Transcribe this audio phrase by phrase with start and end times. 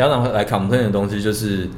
[0.00, 1.68] 家长来 complain 的东西就是，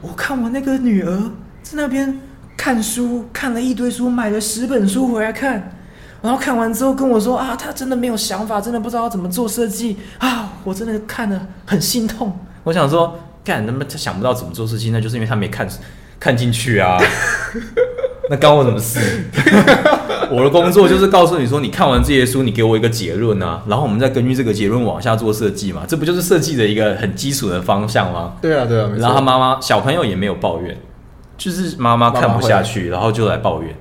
[0.00, 1.16] 我看我那个女儿
[1.62, 2.20] 在那边
[2.56, 5.78] 看书，看了一堆书，买了十本书回来看，
[6.20, 12.36] 然后看完之后跟我说啊，她真的没有想法，真的不知道要怎么做设计啊，我真的看了很心痛。
[12.64, 15.68] 我想说，干，那么他想不到怎么做设计，那就是因为他没看
[16.18, 16.98] 看进去啊。
[18.28, 19.22] 那关我什么事？
[20.30, 28.34] 我的工作就是告诉你说，你看完这些书，你给我一个结论啊，然后我们再根据这个结论往下做设计嘛，这不就是设计的一个很基础的方向吗？
[28.42, 28.90] 对啊，对啊。
[28.98, 30.76] 然后他妈妈小朋友也没有抱怨，
[31.36, 33.74] 就是妈妈看不下去，然后就来抱怨。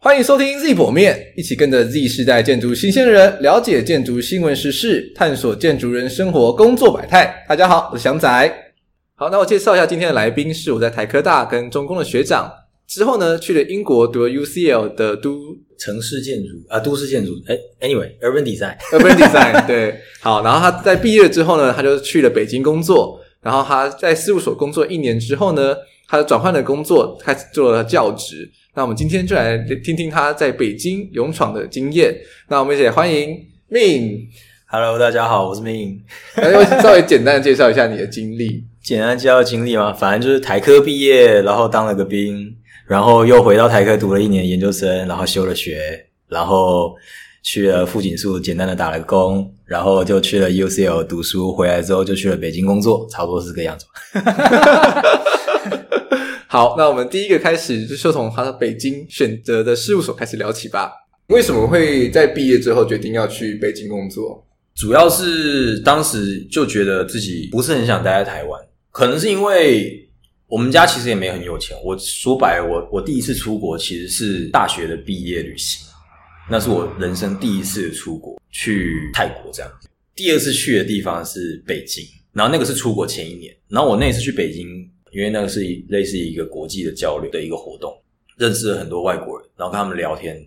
[0.00, 7.44] 欢迎收听 Z 剖面，一起跟着 Z 世代建筑新鲜人，了解建筑新闻时事，探索建筑人生活工作百态。
[7.46, 8.52] 大家好，我是翔仔。
[9.16, 12.50] 好，那我介绍一下今天的来宾，是我在台科大跟中工的学长。
[12.90, 17.32] 之后呢，去了英国读了 UCL 的都城市建筑啊，都市建筑。
[17.46, 20.42] 哎，Anyway，Urban Design，Urban Design，对， 好。
[20.42, 23.20] 然后他在毕业之后呢，他就去了北京工作。
[23.42, 25.74] 然后他在事务所工作一年之后呢，
[26.08, 28.50] 他就转换了工作，开始做了教职。
[28.74, 32.12] 那我们今天就来听听他在北京勇闯的经验。
[32.48, 33.38] 那我们一起来欢迎
[33.70, 34.26] Ming。
[34.66, 36.00] Hello，大家好，我是 Ming。
[36.34, 38.64] 来， 我稍微简单的介绍一下你的经历。
[38.82, 39.92] 简单介绍经历吗？
[39.92, 42.56] 反正就是台科毕业，然后当了个兵。
[42.90, 46.92] 然后又回到台科读了一年研究生，然后休了学，然后
[47.40, 53.86] 去了富锦树简单的打了工，然后就去了 UCL 读书，回来之后就去了北京工作，差不多是这个样子。
[56.48, 60.90] 好，那我们第一个开始就从他的北京选择的事务所开始聊起吧。
[61.28, 64.44] 为什么会在毕业之后决定要去北京工作？
[64.74, 70.09] 主要是当时就觉得自己不是很想待在台湾，可能是因为。
[70.50, 71.76] 我们家其实也没很有钱。
[71.84, 75.86] 我说白了，我我第一次出国其实是大学的毕业旅行，
[76.50, 79.70] 那是我人生第一次出国去泰国这样。
[80.12, 83.56] 第二次去的地方是北京，然后那个是出国前一年。
[83.68, 84.66] 然后我那一次去北京，
[85.12, 87.96] 因为那个是类似一个国际的交流的一个活动，
[88.36, 90.44] 认识了很多外国人，然后跟他们聊天，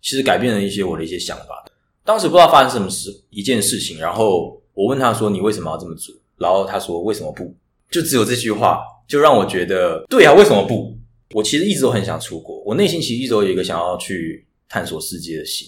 [0.00, 1.64] 其实改变了一些我的一些想法。
[2.04, 7.52] 当时不知道发生什么事，一件事情，然后我问他说：“你为什么要这么做？”然后他说：“为什么不？”
[7.90, 8.78] 就只有这句话。
[9.10, 10.96] 就让我觉得，对啊，为什么不？
[11.34, 15.66] 我其实一直都很想出国，我内心其实一直都有一个想要去探索世界的心。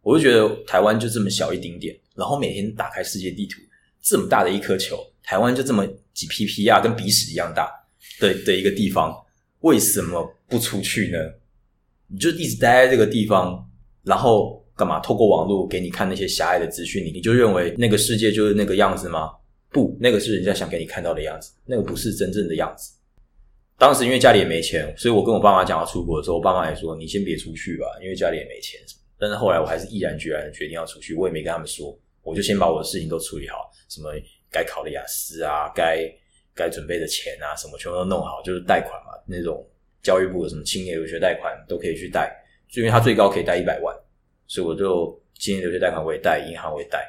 [0.00, 3.60] 我就觉得台湾就这么小一丁点，然后每天打开世界地图，
[4.02, 7.70] 这么大的一颗球，台湾就这么几 pp 啊，跟鼻屎一样大
[8.20, 9.14] 的的一个地方，
[9.60, 11.18] 为什么不出去呢？
[12.06, 13.62] 你就一直待在这个地方，
[14.02, 14.98] 然后干嘛？
[15.00, 19.30] 透过网络给你看那些狭隘的资讯，你你就认为那个世界就是那个样子吗？
[19.70, 22.92] 不，那个是人家想给你看到的样子，那个不是真正的样子。
[23.76, 28.80] 当时因为家里也没钱，所以我跟我爸妈讲要出国的时候，我爸妈也说：“你先别出去吧，因为家里也没钱。”
[29.16, 34.10] 但是后来我还是毅然决然的决定要出去，我也没跟他们说，我就先把我的事情都处理好，什么
[34.50, 36.10] 该考的雅思啊，该
[36.54, 39.64] 该准备的钱啊，什么全部都弄好，就是贷款嘛，那种
[40.02, 42.34] 教育部的什么青年留学贷款都可以去贷，
[42.68, 43.94] 就因为它最高可以贷一百万，
[44.46, 47.06] 所以我就青年留学贷款我也贷，银行我也贷。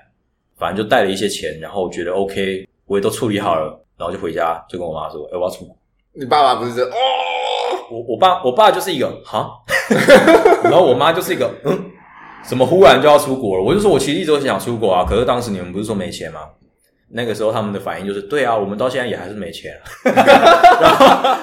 [0.60, 5.76] 反正就带了一些钱，然后觉得 OK，我也都处理好了，然后就回家，就跟我妈说：“哎，我要出国。”
[6.14, 6.96] 你爸爸不是这哦？
[7.90, 9.50] 我我爸我爸就是一个哈，
[10.64, 11.86] 然后我妈就是一个嗯，
[12.44, 13.64] 怎么忽然就要出国了？
[13.64, 16.42] 我就说我其实一直都想出国啊，可是当时你们不是说没钱吗？
[17.12, 19.74] 那个时候他们的反应就是：对啊，我们到现在也还是没钱。
[20.06, 21.36] 然后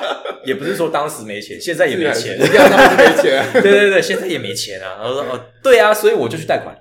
[0.45, 3.45] 也不是说当时没钱，现在也没钱，一样当时没钱。
[3.55, 4.99] 对对对，现在也没钱啊。
[5.01, 6.77] 然后说哦，对啊，所以我就去贷款。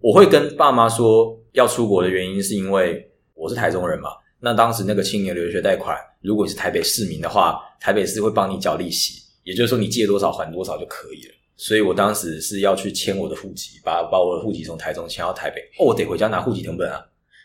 [0.00, 4.10] 我会跟爸妈说要出国的原因，是因为我是台中人嘛。
[4.40, 11.34] 那当时那个青年留学贷款，如果你是台北市民的话，台北市会帮你缴利息，也就是说你借多少还多少就可以了。
[11.56, 15.60] 所以我当时是要去迁我的户籍，把把我的户籍从台中迁到台北。
[15.78, 17.00] 哦，我得回家拿户籍成本啊。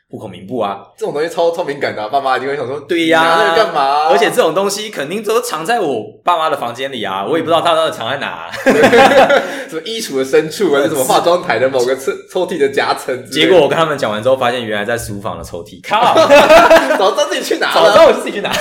[0.10, 4.10] 户口名簿啊，这种东西超超敏感的，啊，爸妈一定会想说，对呀，干嘛，啊？
[4.10, 8.52] 而且这种东西肯定都藏在我爸妈的房间里啊，我也不知道他到底藏在哪，啊。
[9.70, 13.24] 什么衣橱的深处，还是什么化妆台的某个抽 抽屉的夹层？
[13.30, 15.80] 结果我跟他们讲完之后，发现原来在书房的抽屉。
[15.88, 16.16] 靠，
[16.98, 18.52] 早知道自己去拿，早知道我就自己去拿。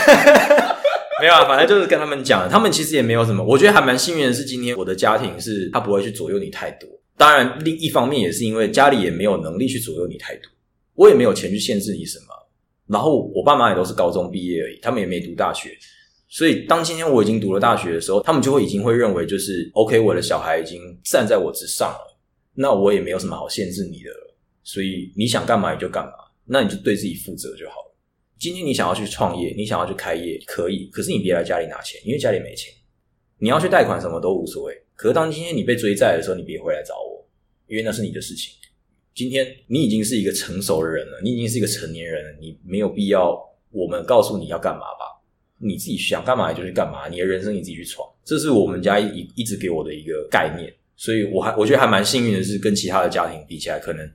[1.21, 3.43] 没有啊，反正就是跟他们讲，他们其实也没有什么。
[3.43, 6.87] 我觉得还蛮幸运的是，今天我的家庭是他不会去左右你太多。
[7.17, 10.43] 当然，另一方面也是因为家里也没有能力去左右你太多。
[10.99, 12.35] 我也没有钱去限制你什么，
[12.89, 15.71] 然后我爸妈也都是高中毕业而已，他们也没读大学，
[16.29, 22.19] 所以当今天我已经读了大学的时候，他们就会已经会认为就是 OK，我的小孩已经站在我之上了，
[22.53, 26.13] 那我也没有什么好限制你的了，所以你想干嘛你就干嘛，
[26.45, 27.95] 那你就对自己负责就好了。
[28.37, 32.73] 今天你想要去创业，你想要去开业可以，可是你别来家里拿钱，因为家里没钱，
[33.39, 34.75] 你要去贷款什么都无所谓。
[34.97, 37.25] 可是当今天你被追债的时候，你别回来找我，
[37.69, 38.53] 因为那是你的事情。
[39.19, 43.37] 今天你已经是一个成熟的人了，你已经是一个成年人了，你没有必要
[43.73, 45.21] 我们告诉你要干嘛吧，
[45.59, 48.09] 你自己想干嘛就去干嘛，你的人生你自己去闯。
[48.25, 54.09] 这是我们家一一直给我的一个概念，所以我还我觉得还蛮幸运的是，跟其他的家庭比起来，可能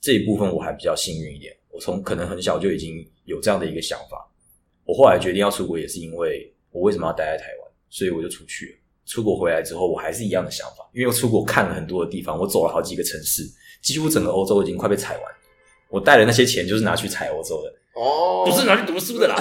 [0.00, 1.52] 这一部分我还比较幸运一点。
[1.72, 4.24] 我从可能很小就已经有这样的一个想法。
[4.84, 8.78] 我后来决定要出国，也是因为我为什么要待在台湾，所以我就出去了。
[9.04, 13.42] 出国回来之后，我还是一样的想法，因为我出国看了很多的地方，我走了好几个城市，
[13.84, 15.22] 几乎整个欧洲已经快被踩完。
[15.88, 17.70] 我带的那些钱就是拿去踩欧洲的
[18.00, 19.36] 哦，不是拿去读书的啦。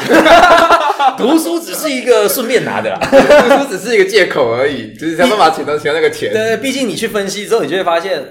[1.17, 6.31] 读书只是一个顺便拿的啦，读书只是一个借口而已，就是想办法取到钱到那个钱。
[6.31, 8.23] 对，毕竟你去分析之后，你就会发现，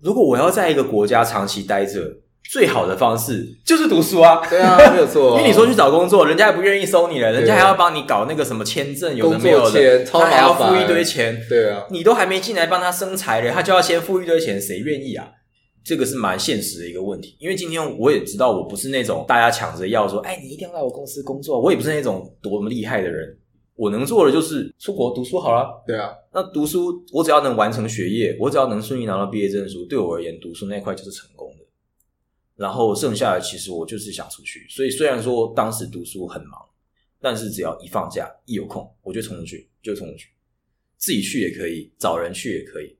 [0.00, 2.00] 如果我要在一个国家长期待着。
[2.50, 5.36] 最好的方式就是读书啊，对啊，没有错。
[5.38, 11.40] 因为你说去找工作，人家也不愿意收你了，人家还要帮你搞那个什么签证，有的没有的，他还要付一堆钱。
[11.48, 15.28] 对啊，你都还没进来帮他生财嘞，他就要先付一堆钱，谁愿意啊？
[15.82, 17.36] 这个是蛮现实的一个问题。
[17.38, 21.60] 因为今天我也知道，我不是那种大家抢着要说，哎，你一定要来我公司工作。
[21.60, 23.38] 我也不是那种多么厉害的人，
[23.74, 25.82] 我能做的就是出国读书好了。
[25.86, 31.64] 对啊，那读书，我只要能完成学业，我只要能顺利拿到毕业证书，对我而言，读书那块就是成功的。
[32.56, 36.60] 然后剩下的其实我就是想出去，所以虽然说当时读书很忙，
[37.18, 40.28] 但是只要一放假一有空，我就冲出去，就冲出去，
[40.98, 42.94] 自己去也可以，找人去也可以，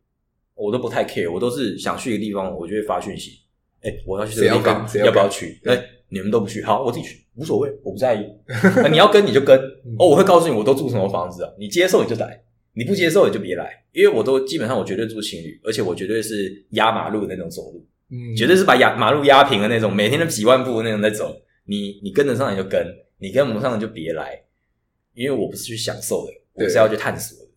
[0.60, 3.40] 我都不太 care，我都是想去一个地方，我就会发讯息，
[3.80, 5.58] 哎，我要去这个地方，要，要不要去？
[5.64, 8.24] 哎，你们都不去，好，我自己去，无所谓，我不在意。
[8.84, 9.58] 啊、你要跟你就跟，
[9.98, 12.42] 哦，我会告诉你我都住什么房子啊，你接受你就来，
[12.74, 17.86] 你不接受你就别来，因为我都基本上我绝对住情侣，而且我绝对是压马路的那种走路。
[18.10, 21.34] 嗯，绝对是把压马路压平的那种，每天都几万步的那种在走。
[21.64, 22.84] 你你跟得上你就跟，
[23.18, 24.42] 你跟不上你就别来，
[25.14, 27.50] 因为我不是去享受的，我是要去探索的。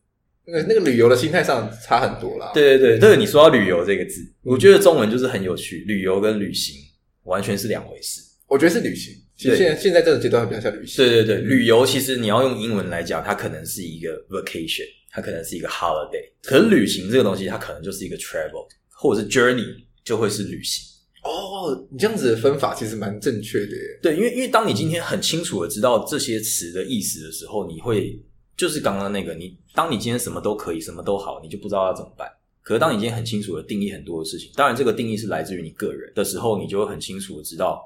[0.45, 2.51] 那个那个旅游的心态上差很多啦。
[2.54, 6.75] 对对对，这个你说到旅游这个字，我觉得中文就是很有趣，旅游跟旅行
[7.24, 8.22] 完全是两回事。
[8.48, 11.06] 我觉得是旅行，其实现在现在这个阶段比较像旅行。
[11.06, 16.30] 对对对，旅游其实你要用英文来讲，它可能是一个 vacation，它可能是一个 holiday。
[16.42, 19.84] 可是旅行这个东西，它可能就是一个 travel 或者是 journey。
[20.04, 20.84] 就会是旅行
[21.24, 24.00] 哦，你这样子的分法其实蛮正确的耶。
[24.01, 28.22] 对，因为因为当你今天很清楚的知道这些词的意思的时候，你会
[28.55, 32.27] 就是刚刚那个你，当你今天什么都可以，什么都好，你就不知道要怎么办。
[32.61, 37.81] 可是当你今天很清楚的定义很多的事情，当然这个定义是来自于你个人的时候，你就会很清楚的知道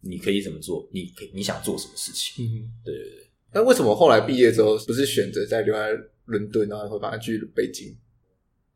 [0.00, 2.44] 你可以怎么做，你可你想做什么事情。
[2.44, 3.26] 嗯，对对对。
[3.54, 5.90] 那为什么后来毕业之后不是选择在留在
[6.26, 7.96] 伦敦，然后会把它去北京？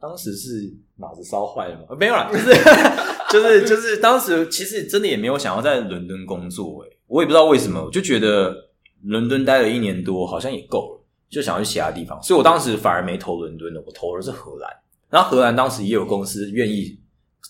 [0.01, 1.97] 当时是脑子烧坏了吗？
[2.01, 2.49] 没有啦，就是
[3.31, 8.71] 就是就是当时其实真的也没有想要在伦敦工作诶，我也不知道为什么，我就觉得
[9.03, 11.02] 伦敦待了一年多好像也够了，
[11.33, 14.71] 就想要去其他地方，所以我当时反而没投伦敦的，我投的是荷兰。
[15.09, 16.99] 然后荷兰当时也有公司愿意，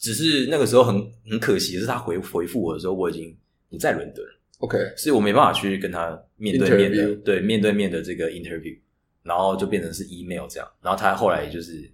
[0.01, 0.95] 只是那个时候很
[1.29, 3.37] 很可惜的是他回回复我的时候我已经
[3.69, 8.79] 不在伦敦了，OK，所以我没办法去跟他面对面的对面对面的这个 interview，
[9.25, 11.91] 然后就变成是 email 这样，然后他后来也就是。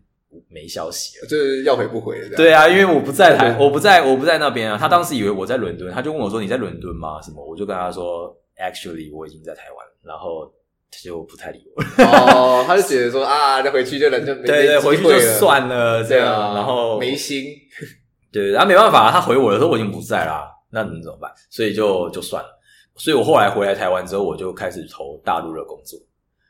[0.50, 2.36] 没消息了，就是要回不回的。
[2.36, 4.76] 对啊，因为我不在台，我不在，我不在那边啊。
[4.76, 7.42] 他当时以为我在伦敦，他就问我说：“你在伦敦吗？”什么？
[7.42, 10.52] 我就跟他说：“Actually，我已经在台湾。”然后
[10.90, 11.82] 他就不太理我。
[12.04, 16.54] 哦，他就觉得说啊，那回去就人就没对对，回去就算了这样。
[16.54, 17.44] 然后没心，
[18.32, 21.30] 对，然后没办法，他回我的时候我已经不在啦，那能怎么办？
[21.50, 22.48] 所以就就算了。
[22.96, 25.98] 所以我后来回来台湾之后，我就开始投大陆的工作，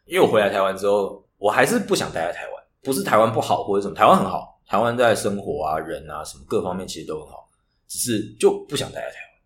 [0.07, 2.55] 因为我回来台湾之后，我还是不想待在台湾。
[2.81, 7.47] 不是台湾不好或者什么，台湾很好，台湾在生活啊、人啊什么各方面其实都很好，
[7.89, 9.41] 只是就不想待在台湾，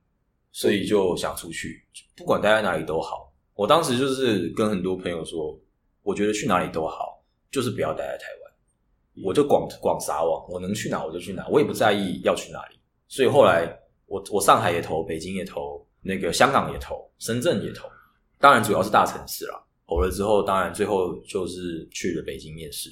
[0.52, 1.82] 所以就想出去，
[2.14, 3.31] 不管待在哪里都好。
[3.54, 5.58] 我当时就是跟很多朋友说，
[6.02, 12.78] 我觉得去哪里都好，就是不要待在台湾，我就广广撒网，我能去哪我就去哪，我也不在意要去哪里。
[13.08, 17.88] 所以后来我我上海也投，北京也投，那个香港也投，深圳也投，
[18.38, 19.62] 当然主要是大城市啦。
[19.86, 22.90] 投了之后，当然最后就是去了北京面试。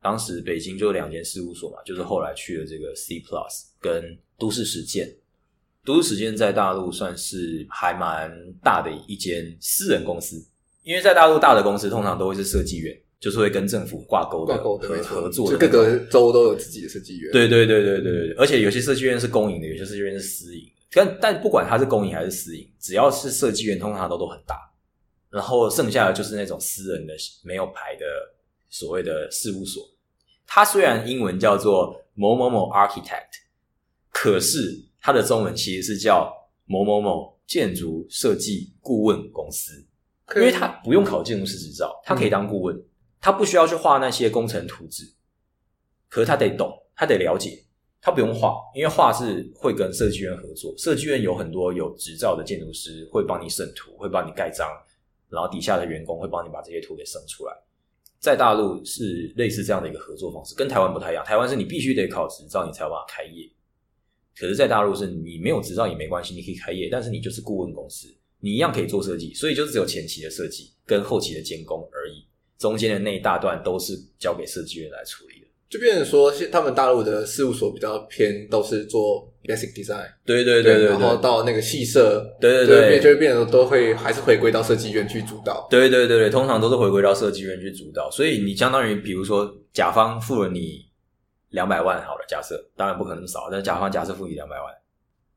[0.00, 5.12] 当时北京就两间事务所嘛，就是后来去了这个 C Plus 跟都市实践。
[5.84, 8.30] 都市时间在大陆算是还蛮
[8.62, 10.36] 大的一间私人公司，
[10.82, 17.32] 因为在大陆大的公司通常都会是设计院，就是会跟政府挂钩的，挂钩的合作的，就各个州都有自己的设计院。
[17.32, 20.70] 对对对对对对，而且有些设计院是公营的，有些设计院是私营。
[20.94, 24.56] 但但不管它是公营还是私营，只要是设计院，通常都都很大。
[25.30, 28.04] 然后剩下的就是那种私人的没有牌的
[28.68, 29.82] 所谓的事务所。
[30.46, 33.30] 它虽然英文叫做某某某 architect，
[34.10, 36.32] 可是它的中文其实是叫
[36.64, 39.84] 某某某建筑设计顾问公司，
[40.36, 42.80] 因为它不用考建筑师执照，它可以当顾问，
[43.20, 45.04] 它不需要去画那些工程图纸，
[46.08, 47.62] 可是他得懂，他得了解，
[48.00, 54.68] 他不用画，因为画是会跟设计院合作，设计院有很多有执照的建筑师会帮你审图，会帮你盖章，
[55.28, 57.52] 然后底下的员工会帮你把这些图给生出来。
[58.20, 61.24] 在大陆是类似这样的一个合作方式，跟台湾不太一样。
[61.24, 63.50] 台湾是你必须得考执照，你才有办法开业。
[64.38, 68.08] 可是，在大陆是你没有执照也没关系，你可以开业，但是你就是顾问公司，
[68.40, 72.24] 你一样可以做设计，所以就只有前期的设计跟后期的监工而已，
[72.58, 75.46] 中间的那一大段都是交给设计院来处理的。
[75.68, 90.84] 就变成说，他们大陆的事务所比较偏，都是做 basic design，对对对对，然后到那个细设，对对对，就会变成都会还是回归到设计院去主导，对对对对，通常都是回归到设计院去主导，所以你相当于，比如说甲方付了你
[91.52, 94.66] 两百万，好了，假设，当然不可能那么少，但是甲方假设付你两百万，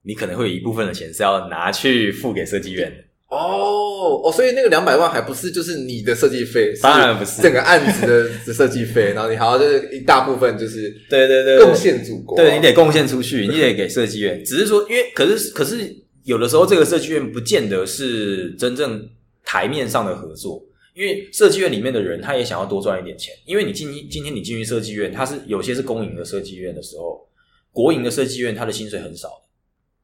[0.01, 3.03] 你可能会有一部分的钱是要拿去付给设计院的。
[3.27, 14.41] 哦哦，所以那个两百万还不是就是你的设计费，当然不是整个案子的设计费，然后你还要就是一大部分就是对对对贡献祖国，对你得贡献出去，你得给设计院。
[14.45, 15.93] 只是说，因为可是可是
[16.23, 19.09] 有的时候这个设计院不见得是真正
[19.43, 20.63] 台面上的合作，
[20.95, 23.35] 因为设计院里面的人他也想要多赚一点钱。
[23.45, 27.27] 因为你今今天你进去设计院，他是有些是公营的设计院的时候，
[27.71, 29.29] 国营的设计院他的薪水很少，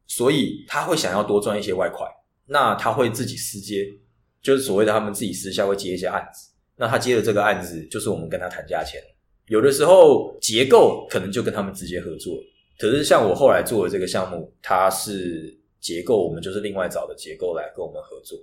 [0.05, 2.05] 所以他会想要多赚一些外快。
[2.45, 3.87] 那他会自己私接，
[4.41, 6.49] 就是所谓的他们自己私下会接一些案子。
[6.75, 9.01] 那他接的这个案子，就是我们跟他谈价钱。
[9.47, 12.37] 有的时候结构可能就跟他们直接合作，
[12.77, 18.37] 可是像我后来做的这个项目，它是结构，我们就是另外找的结构来跟我们合作，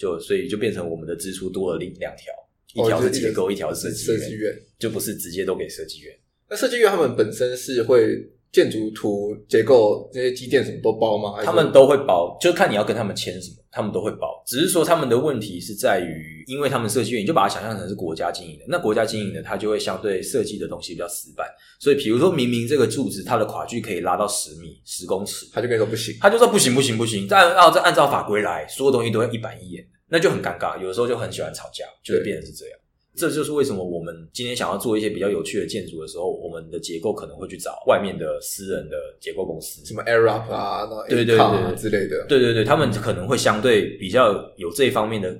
[0.00, 2.32] 就所以就变成我们的支出多了另两条，
[2.72, 6.18] 一条是结构，一条是设计院，就不是直接都给设计院。
[6.48, 8.26] 那设计院他们本身是会。
[8.52, 11.40] 建筑图、结构这些机电什么都包吗？
[11.44, 14.42] 他们都会包，就看你要跟他们签什么，他们都会包。
[14.46, 21.46] 只是说他们的问题是在于，因为他们设计院，你就把它想象成是国家经营的，那国家经营的，它就会相对设计的东西比较死板。
[21.78, 30.76] 所以，比如说明明这个柱子它的跨距可以拉到十米、十公尺，他就跟你说不行，他就说不行、不行、不行，再按照按照法规来，所有东西都要一板一眼，那就很尴尬。
[30.80, 32.79] 有的时候就很喜欢吵架，就会变成是这样。
[33.16, 45.36] 这就是为什么我们今天想要做一些比较有趣的建筑的时候，我们的结构可能会去找外面的私人的结构公司，什么 Arup 啊，对对对之类的，对对对，他们可能会相对比较有这一方面的，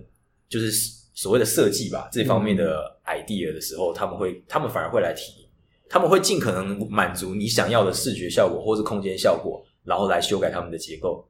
[0.48, 0.70] 就是
[1.14, 5.48] 所谓的设计吧，这方面的 idea 的时候，他们会，他们反而会来提，
[5.88, 11.24] 他们会尽可能满足你想要的视觉效果或是空间效果，然后来修改他们的结构，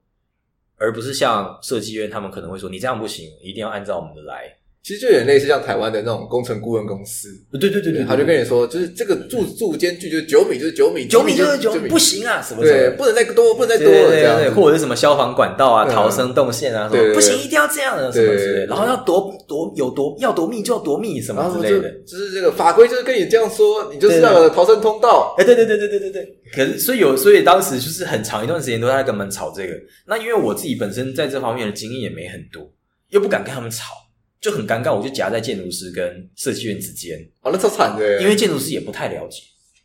[0.77, 4.57] 而不是像设计院，他们可能会说你这样不行，一定要按照我们的来。
[4.83, 26.37] 其实就有点类似像台湾的那种工程顾问公司，对对对对，他就跟你说，就是这个柱柱间距就是九米，就是九米，九米就是九米，不行啊，什么对，不能再多，不能再多了，这样，或者是什么消防管道啊、逃生动线啊，什么不行，一定要这样的，什么之类，然后要多多有多要多密就要多密，什么之类的，就是这个法规就是跟你这样说，你就是那个逃生通道，哎，对对对对对对对。
[26.55, 29.75] 可是所以有，所以当时就是很长一段时间都在跟他们吵这个。
[30.07, 32.73] 那因为我自己本身在这方面的经验也没很多，
[33.11, 34.00] 又不敢跟他们吵。
[34.41, 37.19] 就很尴尬，我就夹在建筑师跟设计院之间。
[37.43, 39.43] 哦，那超惨的，因为建筑师也不太了解。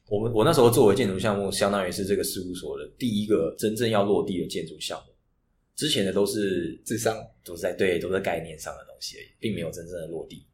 [0.08, 5.14] 我们我那时候作为建筑项目，相当于是这个事务所的第一个真正要落地的建筑项目。
[5.76, 10.46] 之前的都是智商，都是在对，都是在概念上的东西而已，并没有真正的落地。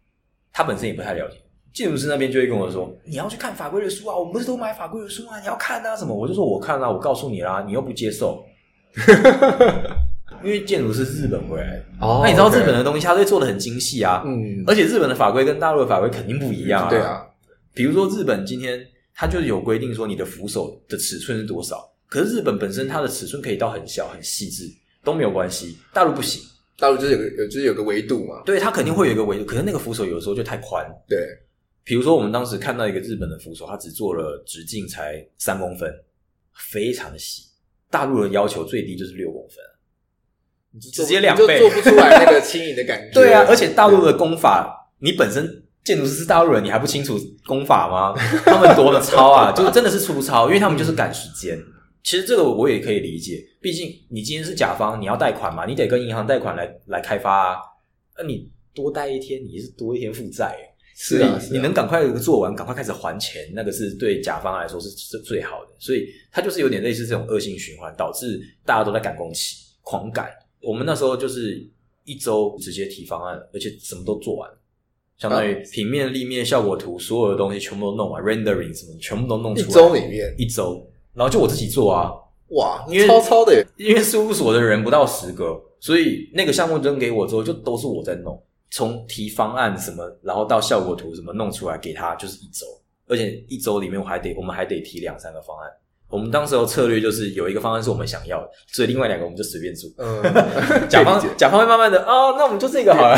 [0.51, 1.38] 他本身也不太了解。
[1.74, 5.39] 建筑师那边就会跟我说：“你要去看法规的书啊，我们不是都买法规的书啊？
[5.39, 8.43] 你要看啊什么？”我就说：“我看啊，我告诉你啦，你又不接受。
[10.43, 17.25] ”因为建筑是日本回来的，哦，那你知道日本的东西，它会做的很精细啊，嗯，而且日本的法规跟大陆的法规肯定不一样啊，对啊，
[17.74, 24.63] 比如说日本今天它就是有规定说你的扶手的尺寸是多少，可是日本本身它的尺寸可以到很小很细致
[25.03, 26.41] 都没有关系，大陆不行，
[26.77, 31.19] 大陆就是有个有就是有个维度嘛，对，它肯定会有一个维度，可是那个扶手有的时候就太宽，对，
[31.83, 35.91] 比如说我们当时看到一个日本的扶手，它只做了直径才三公分，
[36.71, 37.43] 非常的细，
[37.89, 39.57] 大陆的要求最低就是六公分。
[40.80, 43.12] 直接两倍，就做不出来那个 轻盈的感觉。
[43.13, 48.13] 对啊，而且大陆的功法，你本身建筑师是大陆人，你还不清楚功法吗？
[48.46, 51.60] 他们多的糙啊，就真的是粗糙，因为他们就是赶时间。
[52.04, 57.58] 其实这个我也可以理解，毕竟你今天是甲方，你要贷款嘛，你得跟银行贷款来来开发啊。
[58.18, 60.56] 那你多贷一天，你是多一天负债。
[60.94, 65.72] 是啊，你能赶快做完，赶快开始还钱，那个是对甲方来说是是最好的。
[65.80, 70.30] 所以它就是有点类似这种恶性循环，导致大家都在赶工期，狂赶。
[70.62, 71.68] 我们那时候就是
[72.03, 74.50] 一周直接提方案，而且什么都做完，
[75.18, 79.68] 相当于平面、立面、效果图，所有的东西全部都弄完，rendering 什么全部都弄出来。
[79.68, 82.12] 一周里面，一周，然后就我自己做啊，
[82.50, 92.65] 哇，因为超超的，因为事务所的人不到十个，所以那个项目扔给我之后，就都是我在弄，从提方案什么，然后到效果图什么弄出来给他，就是一周，
[93.08, 95.70] 而且一周里面我还得，我们还得提两三个方案。
[96.12, 99.89] 我们当时候策略就是有一个方案是我们想要的，所以另外两个我们就随便做。
[99.98, 100.22] 嗯，
[100.89, 103.15] 甲方甲方会慢慢的哦，那我们就这个好了，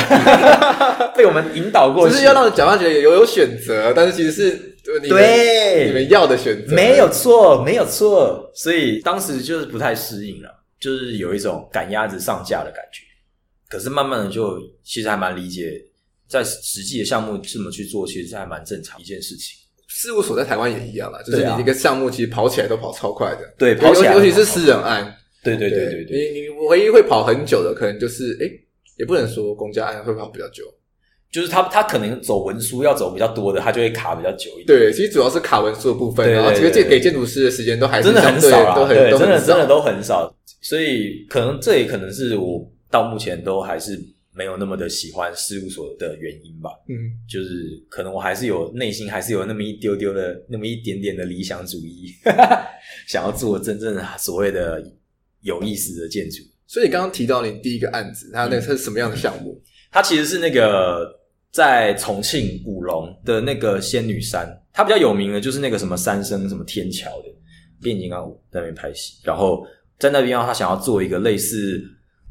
[1.18, 8.52] 被我们引导过去，就是要让甲方觉得有有选择，但是其实是你对你们要的选择，没有错，没有错。
[8.54, 13.02] 所以当时就是不太适应了，就是有一种赶鸭子上架的感觉。
[13.70, 15.82] 可是慢慢的就其实还蛮理解，
[16.28, 19.58] 在实际的项目这么去做，其实还蛮正常一件事情。
[19.96, 26.18] 事务所在台湾也一样啦，就是你这个项目其实跑起来都跑超快的，对，跑起来，尤其是私人案，对对对对对。
[26.34, 28.50] 你你唯一会跑很久的，可能就是诶，
[28.98, 30.64] 也不能说公家案会跑比较久，
[31.32, 34.68] 就是他他可能走文书要走比较多的，他就会卡比较久一点。
[34.68, 44.00] 对，其实主要是卡文书的部分，然后这个建给建筑师的时间都还是真的很少啊，都很真的真的都很少，所以可能这也可能是我到目前都还是。
[44.36, 46.96] 没有那么的喜欢事务所的原因吧，嗯，
[47.30, 52.12] 就是可能我还是有内心还是有那么一丢丢的那么一点点的理想主义，
[53.08, 54.84] 想要做真正所谓的
[55.42, 56.42] 有意思的建筑。
[56.66, 59.54] 所以你刚刚提到你第一个案子，它那个是什么样的项目？
[59.54, 59.62] 嗯，
[59.92, 61.08] 它其实是那个
[61.52, 67.26] 在重庆武隆的那个仙女山，它比较有名的就是那个什么三生什么天桥的
[67.84, 69.64] 变形金刚在那边拍戏，然后
[70.00, 71.84] 在那边他想要做一个类似。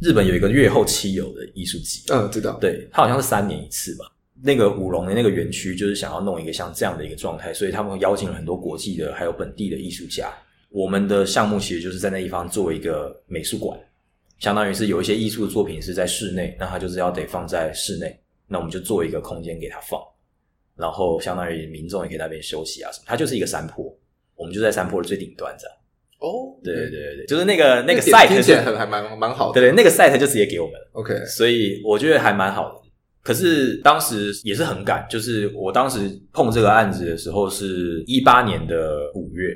[0.02, 4.04] 日本有一个月后妻有的艺术季，嗯，知道，对，它好像是三年一次吧。
[4.42, 10.32] 那个舞龙的那个园区就是想要弄一个像这样的一个状态，所以他们邀请了很多国际的还有本地的艺术家。
[10.71, 13.78] 我们的项目其实就是在那地方做一个美术馆，
[14.40, 18.18] 相当于是有一些艺术的作品是在室内，那它就是要得放在室内，
[18.49, 20.00] 那我们就做一个空间给它放，
[20.75, 23.04] 然后相当于民众也可以在那边休息啊什么。
[23.06, 23.97] 它就是一个山坡，
[24.35, 25.76] 我们就在山坡的最顶端这样。
[26.23, 32.75] 哦，对对对对，就是那个那个 site 听起来很还蛮蛮好的，对对，那个 site 就直接给我们了，OK，所以我觉得还蛮好的。
[33.25, 39.53] 可是当时也是很赶，就是我当时碰这个案子的时候是一八年的五月，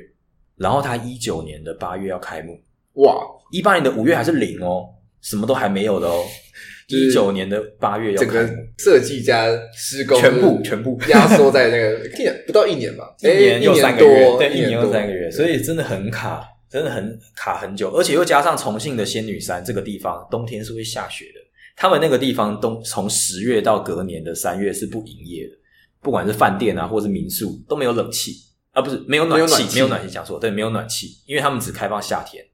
[0.57, 2.59] 然后他一九年的八月要开幕，
[3.03, 3.17] 哇，
[3.53, 4.87] 一八年的五月还是零哦，
[5.21, 6.23] 什么都还没有的哦，
[6.87, 12.09] 一九年的八月要开幕，整个设计加施工全部全部压缩在那个
[12.47, 16.47] 不到一年吧， 一年又三个月，对，一年又三个月，所以真的很卡。
[16.69, 21.41] 真的很卡很久，而且又加上重庆的仙女山这个地方，冬天是会下雪的。
[21.77, 25.55] 他们那个地方冬从十月到隔年的三月是不营业的，
[26.01, 28.33] 不管是饭店啊，或是民宿都没有冷气
[28.73, 32.45] 啊，不是没有暖气，没有暖气讲错，对，没有暖气，因为他们只开放夏天，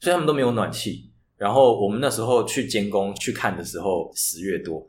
[0.00, 1.09] 所以他们都没有暖气。
[1.40, 4.86] 然后我们那时候去监工去看的时候，十月多。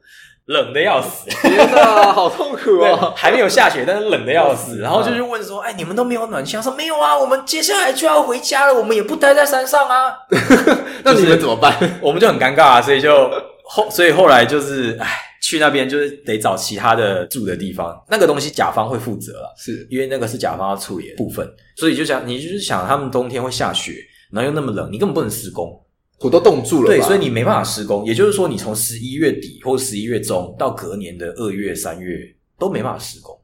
[0.48, 3.14] 冷的要死， 天哪，好痛苦哦！
[3.16, 4.80] 还没有下雪，但是冷的要死。
[4.80, 10.14] 然后就去问说：“哎，你们都没有暖气？”他说：“没有啊，我们接下来就要回家了，我们也不待在山上啊。
[11.06, 11.78] ”那你们怎么办？
[12.02, 13.32] 我们就很尴尬啊，所以就
[13.64, 15.08] 后，所以后来就是，哎，
[15.42, 18.04] 去那边就是得找其他的住的地方。
[18.10, 23.94] 那个东西甲方会负责了，是因为那个是甲方要处理的部分，所以就想你就是想，他们冬天会下雪，
[24.34, 25.80] 然后又那么冷，你根本不能施工。
[26.22, 28.06] 土都冻住了，对，所以你没办法施工。
[28.06, 32.16] 也就是说，你从十一月底或十一月中到隔年的二月、三月
[32.60, 33.36] 都没办法施工，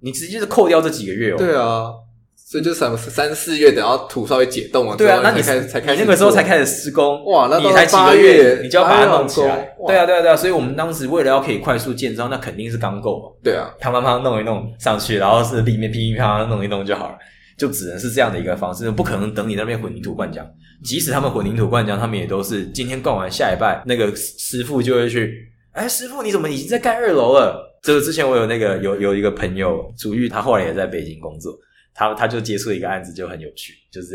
[0.00, 1.36] 你直接是扣掉这几个月哦。
[1.38, 1.92] 对啊，
[2.34, 9.72] 所以就三三四月等到土稍微解冻了，对啊，那你才才开始，那个时候才开始施工，哇，那你才几个月，你就要把它弄起来。
[9.86, 13.28] 对啊，对啊，对啊，所以我们当时为了要可以快速建造，那肯定是钢构嘛。
[13.44, 17.18] 对啊，啪啪啪弄一弄上去，然后是里面乒乒乓乓弄一弄就好了。
[17.56, 20.44] 就只能是这样的一个方式，不可能等你那边混凝土灌浆。
[20.82, 25.48] 即使他们混凝土灌浆，他们也都是今天灌完，下一拜那个师傅就会去。
[25.72, 27.78] 哎，师傅，你怎么已经在盖二楼了？
[27.82, 31.52] 这个之前我有那个有有一个朋友祖玉，他后来也在北京工作，
[31.94, 34.14] 他他就接触一个案子，就很有趣，就是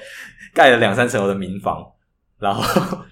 [0.54, 1.84] 盖了两三层楼的民房，
[2.38, 2.62] 然后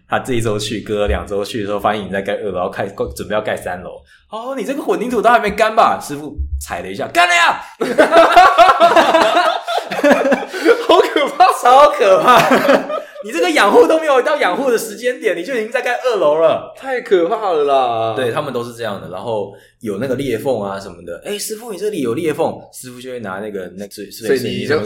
[0.09, 4.01] 他这一周去，隔两周去的时候，发现你在盖二楼，开准备要盖三楼。
[4.31, 5.99] 哦，你这个混凝土都还没干吧？
[6.01, 7.61] 师傅踩了一下，干了呀！
[10.87, 12.39] 好可怕，超可怕！
[13.25, 18.15] 你这个养护都没有到养护的时间点，你就已经在盖二楼了，太可怕了啦！
[18.15, 21.21] 对，他们都是这样的，然后有那个裂缝啊什么的。
[21.25, 24.81] 哎，师傅，你这里有裂缝，师傅就会拿那个那水水泥就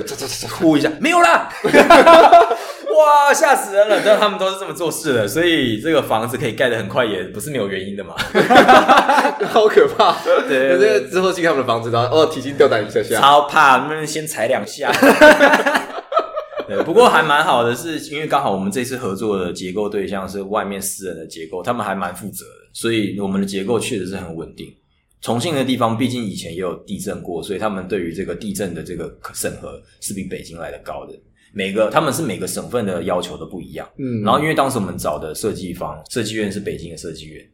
[0.58, 1.52] 呼一下，没有啦！
[3.04, 4.00] 哇，吓死人了！
[4.04, 8.14] 但他们都是这么做事的，所以这个房子可以盖得很快，也不是没有原因的嘛。
[9.48, 10.16] 好可怕！
[10.48, 14.92] 对，可是之后进他们的房子，然后哦，提心吊胆一下下，超怕，能不能先踩两下？
[16.68, 24.72] 对，不过还蛮好的，是因为刚好我们这次合作的结构对象是外面私人的结构，他们还蛮负责的，所以我们的结构确实是很稳定。
[25.20, 31.14] 重庆的地方毕竟以前也有地震过，所以他们对于这个地震的这个审核是比北京来的高的。
[31.54, 37.44] 每个他们是每个省份的要求都不一样，嗯，然后因为当时我们找的设计方设计院是北京的设计院，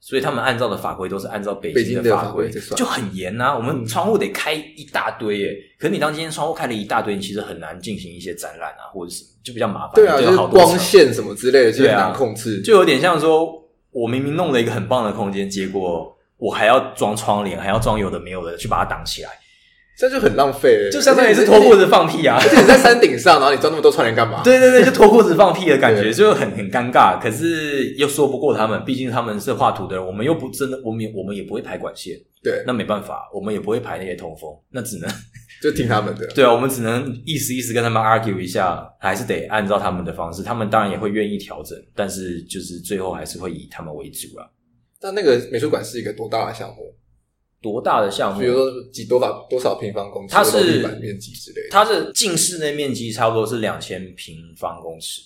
[0.00, 3.56] 所以他们按照的法规都是按照北北京的法规，就很严呐、啊。
[3.56, 9.94] 我们窗户得开一大堆耶，可是你当今天窗户开了一大堆，你其实很难进行一些展览啊，或者什么，就比较麻烦。
[9.94, 19.30] 对啊，就是光线什么之类的就很难控制，就有点像说，我明明弄了一个很棒的空间，结果我还要装窗帘，还要装有的没有的去把它挡起来。
[20.00, 22.38] 这就很浪费，就相当于是脱裤子放屁啊！
[22.40, 24.42] 而且你在山顶上，然后你装那么多窗帘干嘛？
[24.42, 27.20] 对对对，就脱裤子放屁的感觉，就很很尴尬。
[27.20, 32.16] 可是又说不过他们，毕竟他们是画图的人，我们又不真的，我们我们也不会排管线。
[32.42, 35.10] 对，那没办法，我们也不会排那些通风，那只能
[35.62, 36.26] 就听他们的。
[36.34, 40.42] 对啊，我们只能意思意思跟他们 argue 一下，还是得按照他们的方式。
[40.42, 44.48] 他们当然也会愿意调整，但是就是最后还是会以他们为主啊。
[44.98, 46.76] 但那个美术馆是一个多大的项目？
[47.60, 48.40] 多大的项目？
[48.40, 50.34] 比如说几多少多少平方公尺？
[50.34, 51.68] 它是地板面积之类的。
[51.70, 55.20] 它是近室内面积差不多是两千平方公尺。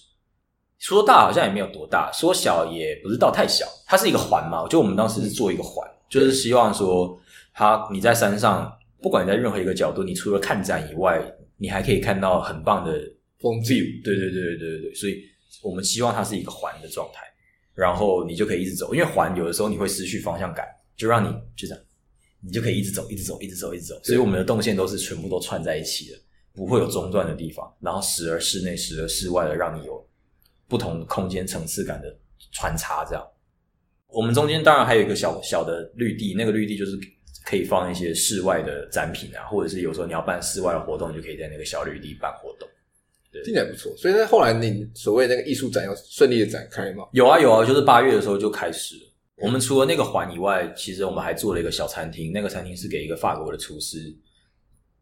[0.78, 3.64] 说大好像也没有多大，说小也不是到太小。
[3.86, 7.18] 它是一个环嘛，就我们当时是做一个环，嗯、就是希望说，
[7.54, 8.70] 它你在山上，
[9.00, 11.22] 不管你在任何一个角度，你除了看展以外，
[11.56, 13.00] 你还可以看到很棒的
[13.38, 13.76] 风景。
[14.04, 15.22] 对对对对对对，所以
[15.62, 17.22] 我们希望它是一个环的状态，
[17.74, 20.66] 然后你就可以一直走，因为环有的时候你会失去方向感，
[20.98, 21.82] 就让你就这样。
[22.44, 23.98] 你就可以一直走，一直走，一直走，一直走。
[24.04, 26.18] 所以我们的动线都是全部都串在一起的，
[26.52, 27.74] 不会有中断的地方。
[27.80, 30.06] 然后时而室内，时而室外的，让你有
[30.68, 32.14] 不同空间层次感的
[32.52, 33.04] 穿插。
[33.04, 33.26] 这样，
[34.08, 36.98] 我们中间当然还有一个小小的绿地，那个绿地就是
[37.46, 42.68] 可以放一些室外的展品啊，或者是有时候你要办室外的活动，你就可以在那个小绿地办活动。
[43.32, 43.92] 对，听起来不错。
[43.96, 47.04] 所以在后来，你所谓那个艺术展要顺利的展开吗？
[47.12, 49.13] 有啊，有啊，就是八月的时候就开始了。
[49.36, 52.30] 我们除了那个环以外，其实我们还做了一个小餐厅。
[52.32, 54.14] 那个餐厅是给一个法国的厨师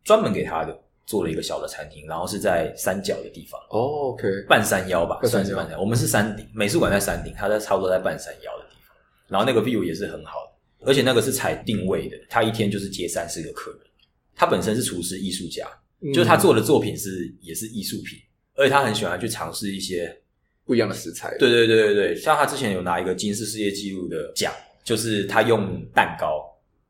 [0.02, 3.60] 专门给他的，做了一个小的餐厅，然后是在山脚的地方。
[3.70, 3.78] 哦、
[4.16, 5.80] oh,，OK，半山腰吧，算是半山腰。
[5.80, 8.96] 我们是山顶，美术馆在山顶，它在差不多在半山腰的地方。
[9.28, 10.38] 然后那个 view 也是很好
[10.80, 13.80] 的，而且那个是采定位的，他一天就是接三四个客人。
[14.34, 15.68] 他本身是厨师艺术家，
[16.00, 18.18] 嗯、就是他做的作品是也是艺术品，
[18.54, 20.18] 而且他很喜欢去尝试一些。
[20.64, 24.52] 不一样的食材，对对对对对，像他之前有拿一个吉尼斯世界纪录的奖，
[24.84, 26.40] 就是他用蛋糕，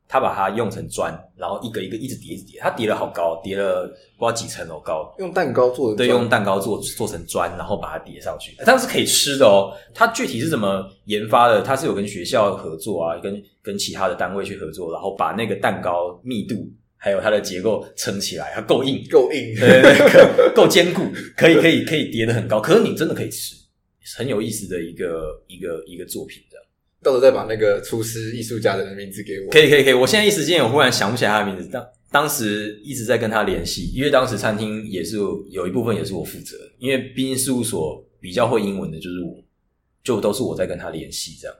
[0.07, 9.73] 他把它用成砖，然后一个一个一直叠一直叠，他叠了好高，叠了不知道几层楼高，用蛋糕做的，对，用蛋糕做做成砖，然后把它叠上去，但是可以吃的哦。
[9.93, 11.61] 他具体是怎么研发的？
[11.63, 21.01] 他是有跟学校合作啊，跟跟其他的单位去合作，然后把那个蛋糕密度还有它的结构撑起来，它够硬，够硬，对对对，够坚固，
[21.35, 23.55] 可以可以可以叠得很高，可是你真的可以吃。
[24.17, 26.57] 很有意思的一个一个一个作品的，
[27.01, 29.49] 到时候再把那个厨师艺术家的名字给我。
[29.49, 35.17] 可以可以可以，我现在一时间我忽然想不起来他的名字，当当时一直在跟他联系，因为当时餐厅也是
[35.49, 39.35] 有一部分也是我负责，因为毕竟事务所比较会英文的就是我，
[40.03, 41.55] 就都是我在跟他联系这样，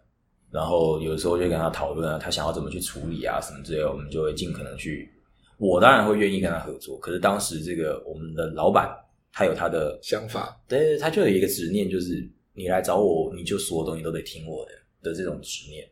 [0.51, 5.09] 然后有的时候就跟他讨论啊，他想要怎么去处理啊什么之类的，我们就会尽可能去，
[5.57, 8.89] 我当然会愿意跟他合作，可是当时这个我们的老板。
[9.33, 14.71] 他有他的想法，对，他就有一个执念，就是你来找我，你就所有东西都得听我的
[15.09, 15.83] 的这种执念。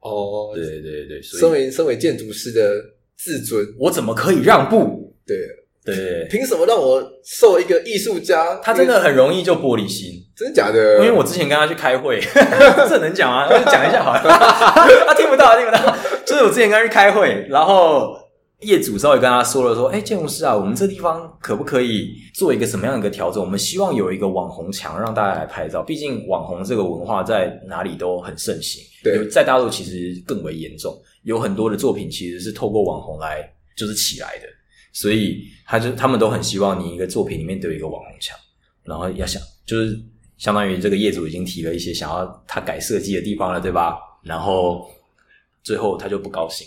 [0.00, 2.78] 哦，对对对，所以身为身为建筑师的
[3.16, 5.16] 自尊，我怎么可以让步？
[5.26, 5.38] 对
[5.82, 8.56] 对，对，凭什么让我受一个艺术家？
[8.62, 10.96] 他真的很容易就玻璃心，真的假的？
[10.98, 12.20] 因为我之前跟他去开会，
[12.86, 13.48] 这能讲吗？
[13.64, 14.20] 讲一下好了，
[15.08, 15.96] 他听不到，他听不到。
[16.26, 18.22] 就是我之前跟他去开会，然后。
[18.64, 23.42] 业主稍微跟他说了，说：“哎，建筑师啊，我们这地方可不可以做一个什么样的一个调整？
[23.42, 25.82] 我们希望有一个网红墙，让大家来拍照。
[25.82, 34.46] 毕竟网红这个文化在哪里都很盛行，对，在大陆其实更为严重，有很多的作品其实是透过网红来就是起来的。
[34.92, 38.38] 所以他就他们都很希望你一个作品里面都有一个网红墙，
[38.84, 39.98] 然后要想就是
[40.38, 43.98] 相当于这个业主已经提了一些想要他改设计的地方了，对吧？
[44.22, 44.88] 然后
[45.62, 46.66] 最后他就不高兴。”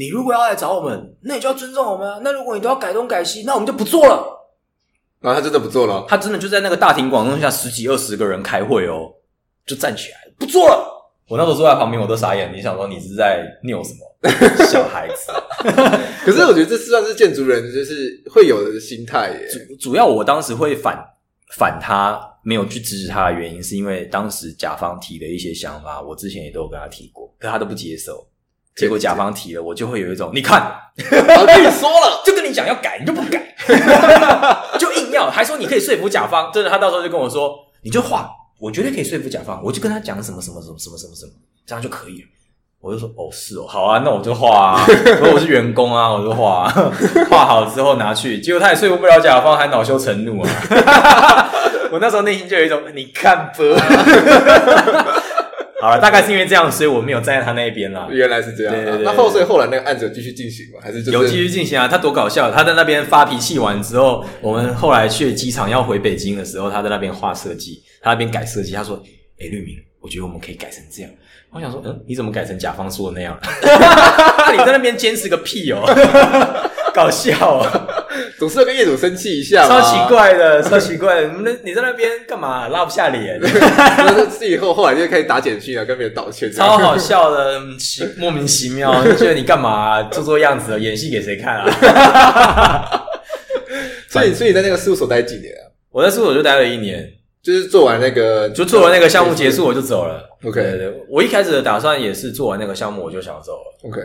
[0.00, 2.18] 你如果要来找我们，那你就要尊重我们啊。
[2.24, 4.48] 那如果你都要改东改西，那我们就不做了。
[5.20, 9.12] 然后他真的不做了，他真的就在那个大庭广众下十几二十个人开会哦，
[9.66, 10.86] 就站起来不做了。
[11.28, 12.50] 我那时候坐在旁边，我都傻眼。
[12.50, 14.00] 你想说你是在拗什么？
[14.64, 15.30] 小孩子。
[16.24, 19.48] 可是我觉得这算是建筑人就是会有的心态耶。
[19.68, 20.98] 主主要我当时会反
[21.58, 28.26] 反他，没有去支持他的原因，是因为当时甲方提的一些想法，我之前也都有跟他提过，可他都不接受。
[28.80, 30.72] 结果甲方提了，我就会有一种，你看，
[31.12, 33.54] 我跟你说了，就跟你讲要改，你就不改，
[34.80, 41.32] 就硬要，还说你可以说服甲方，真的，他到时候就跟我说，你就画，我绝对可以说服甲方，我就跟他讲什么什么什么什么什么什么，
[41.66, 42.28] 这样就可以了。
[42.80, 46.90] 我就说，哦，是哦，好啊，那我就画啊， 如果我是员工啊，我就画啊，
[47.28, 50.48] 画好之后拿去，结果他也说服不了甲方，还恼羞成怒啊。
[51.92, 53.52] 我那时候内心就有一种，你看吧。
[55.80, 58.06] 好了，大概是因为这样，所以我没有站在他那一边啦。
[58.10, 60.80] 原来是这样、啊，对对对对那后所以后来那个案子有继续进行吗？
[60.82, 61.88] 还是、就是、有继续进行啊？
[61.88, 62.50] 他多搞笑！
[62.50, 68.72] 他在那边发脾气完之后，我们后来去机场要回北京的时候，他在那边画设计，他那边改设计。
[68.72, 68.96] 他说
[69.40, 71.10] ：“哎、欸，律铭，我觉得我们可以改成这样。”
[71.52, 73.36] 我想说：“嗯，你怎么改成甲方说的那样？
[74.52, 75.82] 你在那边坚持个屁哦！
[76.94, 77.66] 搞笑哦！”
[78.40, 81.28] 总是要跟业主生气一下，超奇怪的，超奇怪的。
[81.44, 82.68] 那你在那边干嘛？
[82.68, 83.38] 拉不下脸。
[84.30, 93.02] 自己后后来就开始打简讯啊，跟别人道歉，超好笑的，奇莫名其妙， 就觉得你干嘛、啊、做做样子，演戏给谁看啊？
[94.08, 95.68] 所以，所以在那个事务所待几年啊？
[95.92, 97.06] 我在事务所就待了一年，
[97.42, 100.26] 就是做完那个，就做完那个项目结束，我就走了。
[100.44, 103.90] OK，对，对对，我一开始的打算也是做完那个项目我就想走了。
[103.90, 104.00] OK。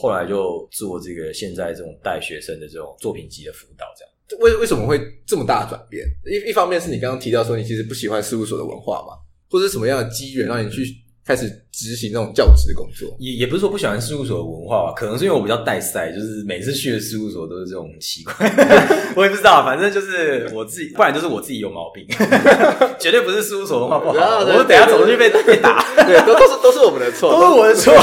[0.00, 6.06] 后来就做这个现在这种带学生的这种作品集的辅导，这样为为什么会这么大的转变？
[6.26, 9.14] 一一方面是你刚刚提到说你其实不喜欢事务所的文化嘛，
[9.50, 10.84] 或者什么样的机缘让你去
[11.26, 13.16] 开始执行那种教职的工作？
[13.18, 18.34] 也也不是说不喜欢事务所的文化吧，可能是因为我比较带赛，就是每次去的事务所都是这种奇怪，
[19.16, 22.06] 我也不知道，反正就是我自己，不然就是我自己有毛病，
[23.00, 27.94] 绝对不是事务所文化不好，我等下走出去被被打，对，都都是都是我们的错， 都是我的错。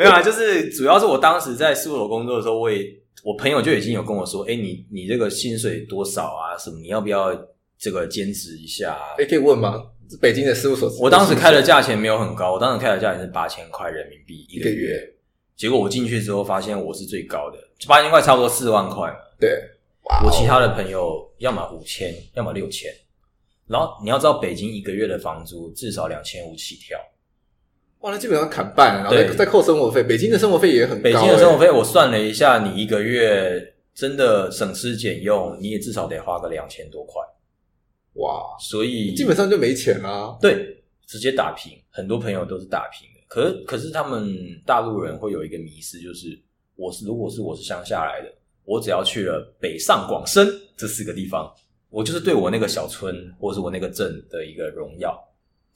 [0.00, 2.86] 没有啊，就是主要是我当时在事务所工作的时候，我也
[3.22, 6.56] 我朋友就已经有跟我说，哎，你你这个薪水多少啊？
[6.56, 7.38] 什么你要不要
[7.78, 8.94] 这个兼职一下？
[8.94, 9.84] 啊哎，可以问吗？
[10.18, 14.98] 北京的事务所，我当时开的价钱没有很高，我当时开的价钱是八千块人民币一个月。
[15.54, 19.14] 结果我进去之后发现我是最高的，八千块差不多四万块。
[19.38, 19.62] 对，
[20.24, 22.90] 我其他的朋友要么五千，要么六千。
[23.66, 26.98] 然后你要知道，北京一个月的房租至少两千五起跳。
[28.00, 30.02] 哇，那基本上砍半，然后再再扣生活费。
[30.02, 31.02] 北京的生活费也很高。
[31.02, 33.62] 北京的生活费我算了一下，你一个月
[33.94, 37.20] 真的省吃俭用，你也至少得花个两千多块。
[38.14, 40.36] 哇，所以基本上就没钱啦。
[40.40, 41.72] 对，直接打平。
[41.90, 43.20] 很多朋友都是打平的。
[43.28, 44.34] 可可是他们
[44.64, 46.28] 大陆人会有一个迷思，就是
[46.76, 48.32] 我是如果是我是乡下来的，
[48.64, 51.52] 我只要去了北上广深这四个地方，
[51.90, 55.22] 我就是对我那个小村或是我那个镇的一个荣耀。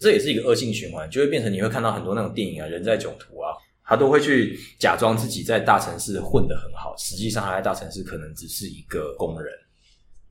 [0.04, 9.50] 这也是一个恶性循环，就会变成你会看到很多那种电影啊，人在囧途啊，他都会去假装自己在大城市混得很好，实际上他在大城市可能只是一个工人，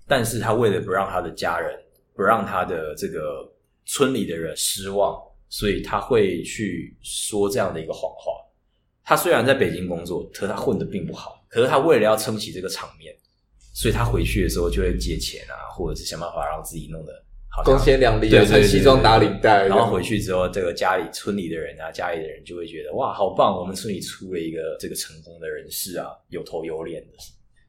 [0.07, 1.75] 但是他为了不让他的家人，
[2.13, 3.51] 不让他的这个
[3.85, 8.31] 村里的人失望，所以他会去说这样的一个谎话。
[9.03, 13.11] 他虽然在北京工作，可是他混得并不好，可是他为了要撑起这个场面，
[13.73, 17.22] 所以他回去的时候就会借钱啊，或者是想办法让自己弄得。
[17.63, 23.55] 光鲜亮丽啊，穿西装打领带，然后回去之后，这个家里村里的人啊，家里的人就会觉得哇，好棒！
[23.55, 27.09] 我们村里出了一个这个成功的人士啊，有头有脸的。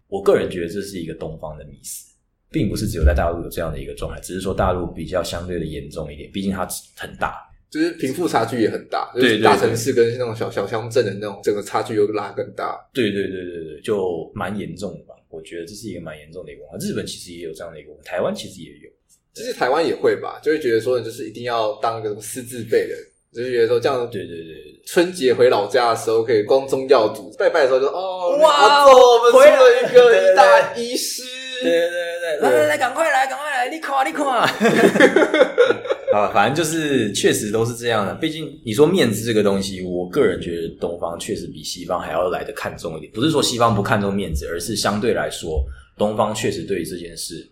[0.09, 2.15] 我个人觉得这是一个东方的迷思，
[2.51, 6.67] 并不是只有在大陆有这样的一个状态，只是说大陆比较相对的严重一点，毕竟它
[6.97, 7.37] 很大，
[7.71, 12.79] 就是贫富差距也很大，就是大城市跟那种小小乡镇的那种整个差距又拉更大。
[12.95, 15.15] 对对对对对，就蛮严重的吧？
[15.29, 16.79] 我觉得这是一个蛮严重的一个文化。
[16.79, 18.94] 日本其实也有这样的一个文化，台湾其实也有。
[19.35, 22.95] 其实台湾也会吧，就会觉得说，你就是一定要当个什么师字辈的，
[23.35, 24.09] 就是觉得说这样。
[24.11, 31.23] 对对对，春节回老家的时候可以光宗耀祖，拜拜的时候就哦，哇，我们出了一个一大医师。
[31.63, 34.27] 对对对对，来来来，赶快来，赶快来，你看你看。
[36.13, 38.15] 啊，反正就是确实都是这样的。
[38.15, 43.11] 毕竟你说面子这个东西，我个人觉得东方确实比西方还要来的看重一点。
[43.13, 45.65] 不是说西方不看重面子，而是相对来说，
[45.99, 47.45] 东方确实对于这件事。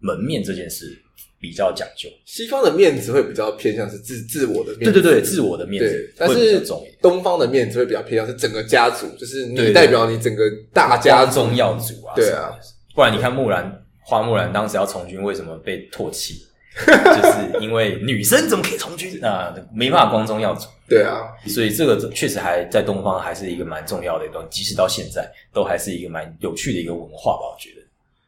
[0.00, 0.96] 门面这件事
[1.38, 6.14] 比较讲究，西方的面子会比较偏向是自自我的面子，对对对，自我的面子。
[6.16, 6.60] 但是
[7.00, 12.50] 东方的面子会比较偏向是整个家族，就是你代表你整个大家宗耀祖啊，对啊。
[12.94, 16.46] 不然你看木兰，花木兰当时要从军，为什么被唾弃？
[16.86, 19.54] 就是因为女生怎么可以从军 啊？
[19.74, 20.68] 没办法光宗耀祖。
[20.88, 27.82] 对啊，所以这个确实还在东方还是一个蛮重要的一段，即使到现在都还是一个蛮有趣的一个文化吧，我觉得。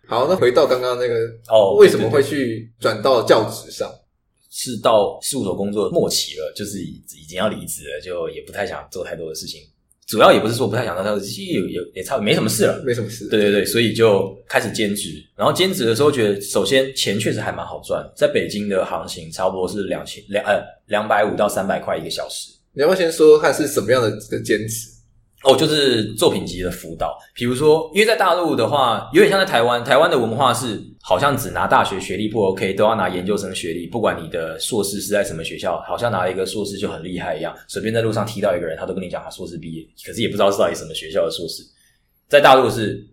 [0.06, 1.14] 好，那回到刚刚那个
[1.48, 3.90] 哦，为什么会去转到教职上？
[4.54, 9.62] 是到事务所工作末期了，就是已已经要离职了，就也不太想做太多的事情。
[10.06, 13.26] 主要也不是说不太想做太多事情，有有也差没什么事了，没什么事。
[13.28, 15.08] 对对对，所以就开始兼职。
[15.34, 22.52] 然后兼职的时候，觉得首先钱确实还蛮好赚，在北京的行情差不多是两千两呃两百五到三百块一个小时。
[22.74, 24.91] 你要不要先说看是什么样的的兼职？
[25.44, 41.62] 哦，就是作品集的辅导，比如说，因为在大陆的话，有点像在台湾，台湾的文化是好像只拿大学学历不 OK，都要拿研究生学历，不管你的硕士是在什么学校，好像拿一个硕士就很厉害一样，随便在路上踢到一个人，他都跟你讲他硕士毕业，可是也不知道是到底什么学校的硕士。
[42.28, 43.04] 在大陆是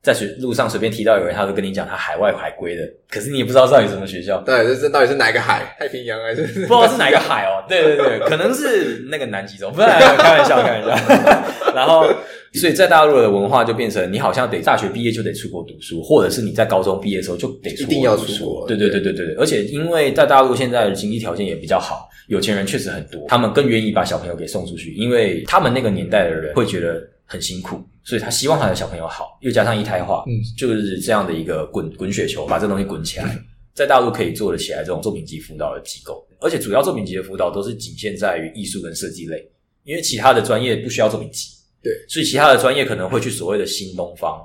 [0.00, 4.40] 在学路上随便提到有人，他都跟你讲他海外海归的，可是你也不知道到底什么学校。
[4.42, 5.74] 对，这这到底是哪个海？
[5.78, 6.42] 太平洋还是？
[6.42, 7.64] 不知道是哪个海哦。
[7.68, 9.70] 对对对，可能是那个南极洲。
[9.70, 11.04] 不是，开玩笑，开玩笑。
[11.74, 12.06] 然后，
[12.54, 17.70] 所以在大陆的文化就变成，你好像得大学毕业就得出国读书，或者是你在高中毕业的时候就得。
[17.70, 18.66] 一定要出国。
[18.66, 19.34] 对对对对对对。
[19.34, 27.80] 而且，因为在大陆现在的经济条件也比较好，有钱人确实很多，他们更愿意把小朋友给送出去，因为他们那个年代的人会觉得很辛苦。
[28.02, 33.38] 所以他希望他的小朋友好，又加上一胎化，嗯，就是这样的一个滚滚雪球，把这东西滚起来，
[33.74, 39.46] 在大陆可以做得起来这种作品集辅导的机构，而且主要作品集的辅导都是仅限在于艺术跟设计类，
[39.84, 41.50] 因为其他的专业不需要作品集，
[41.82, 44.40] 对，所以其他的专业可能会去所谓的新东方，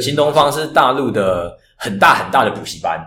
[0.00, 3.04] 新东方是大陆的很大很大的补习班，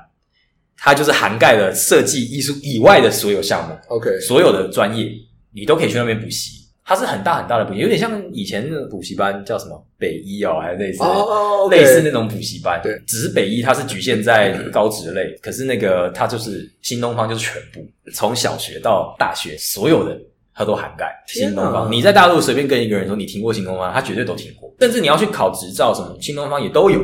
[0.76, 5.10] 它就是涵盖了设计艺术以外的所有项目，OK，所有的专业
[5.54, 6.57] 你都可以去那边补习。
[6.88, 11.72] 它是很大很大的补习，有点像以前那种补习班叫什么北一哦，还是类似、oh, okay.
[11.72, 12.80] 类似那种补习班。
[12.82, 20.18] 对，只是北一它是局限在高职类，可是那个它就是新东方，就是全部从小学到大学所有的
[20.56, 21.14] 它都涵盖。
[21.28, 24.74] 新东方，你在大陆随便跟一个人说你听过新东方，他绝对都听过。
[24.80, 27.02] 甚至你要去考执照什么，新东方也都有。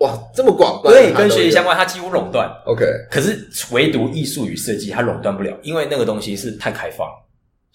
[0.00, 2.46] 哇，这么广泛，对，跟学习相关，它几乎垄断。
[2.66, 7.08] OK，可是唯独艺术与设计它垄断不了，因为那个东西是太开放。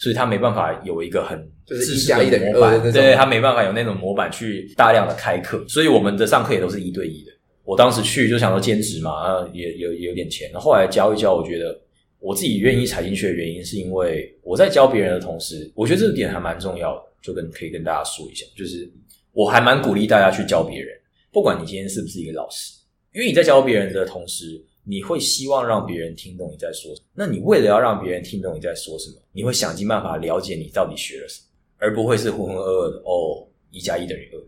[0.01, 7.31] 所以他没办法有一个很就是一加一的模板，对，他没办法有那种模板去大量的开课，所以我们的上课也都是一对一的。
[7.63, 10.51] 我当时去就想说兼职嘛，啊，也有有点钱。
[10.55, 11.79] 后来教一教，我觉得
[12.17, 18.91] 我自己愿意踩进去的原因，是因为我在教别人的同时，我觉得这个点还蛮重要的，就跟可以跟大家说一下，就是
[19.33, 20.97] 我还蛮鼓励大家去教别人，
[21.31, 22.73] 不管你今天是不是一个老师，
[23.13, 24.59] 因为你在教别人的同时。
[24.83, 27.07] 你会希望让别人听懂你在说什么？
[27.13, 34.41] 那你为了要让别人听懂你在说什么，你会想尽办法了解你到底学了什么，而不会是浑浑噩噩的哦，一加一等于二。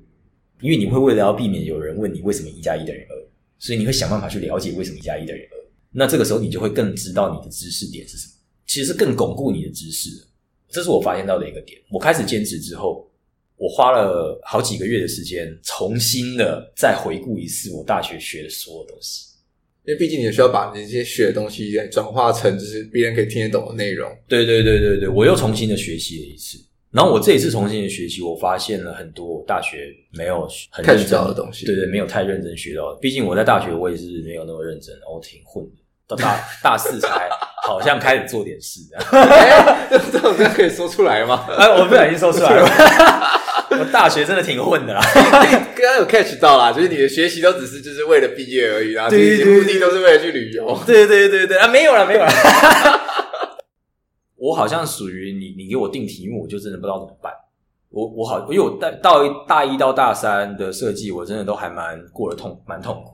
[0.62, 3.16] 因为你会为了要避免有人问你为什么一加一等于二，
[3.60, 5.58] 所以你会想办法去了解为什么一加一等于二。
[5.92, 8.34] 那这个时候你就会更知道你的知识点是什么，
[8.66, 10.10] 其实是更巩固你的知识。
[10.70, 11.80] 这是我发现到的一个点。
[11.92, 13.08] 我开始兼职之后，
[13.58, 19.33] 我花了好几个月的时间，重新的再回顾一次我大学学的所有东西。
[19.86, 24.10] 因为毕竟你需要把你这些学的东西转化成就是别人可以听得懂的内容。
[24.28, 26.58] 对对对对对，我又重新的学习了一次。
[26.90, 31.66] 然后我这一次重新的学习，我发现了很多大学没有很认真的东西。
[31.66, 33.00] 对对，没有太认真学到的。
[33.02, 35.72] 毕竟我在大学我也是没有那么认真，然后挺混的。
[36.08, 37.28] 到大 大四才
[37.66, 38.82] 好像开始做点事
[40.12, 41.46] 这 种可以说出来吗？
[41.58, 42.68] 哎，我不小心说出来了。
[43.80, 50.78] 我大学真的挺混的啦，刚刚有 catch 到啦，就是你的学习都只是就是为了毕业而已，然后这些目的都是为了去旅游。
[50.86, 52.30] 对对对对啊，没有了没有了。
[54.36, 57.32] 我好像属于你，你给我定题目，我就真的不知道怎么办。
[57.90, 63.13] 我我好，因为我大到大一到大三的设计，我真的都还蛮过得痛，蛮痛苦。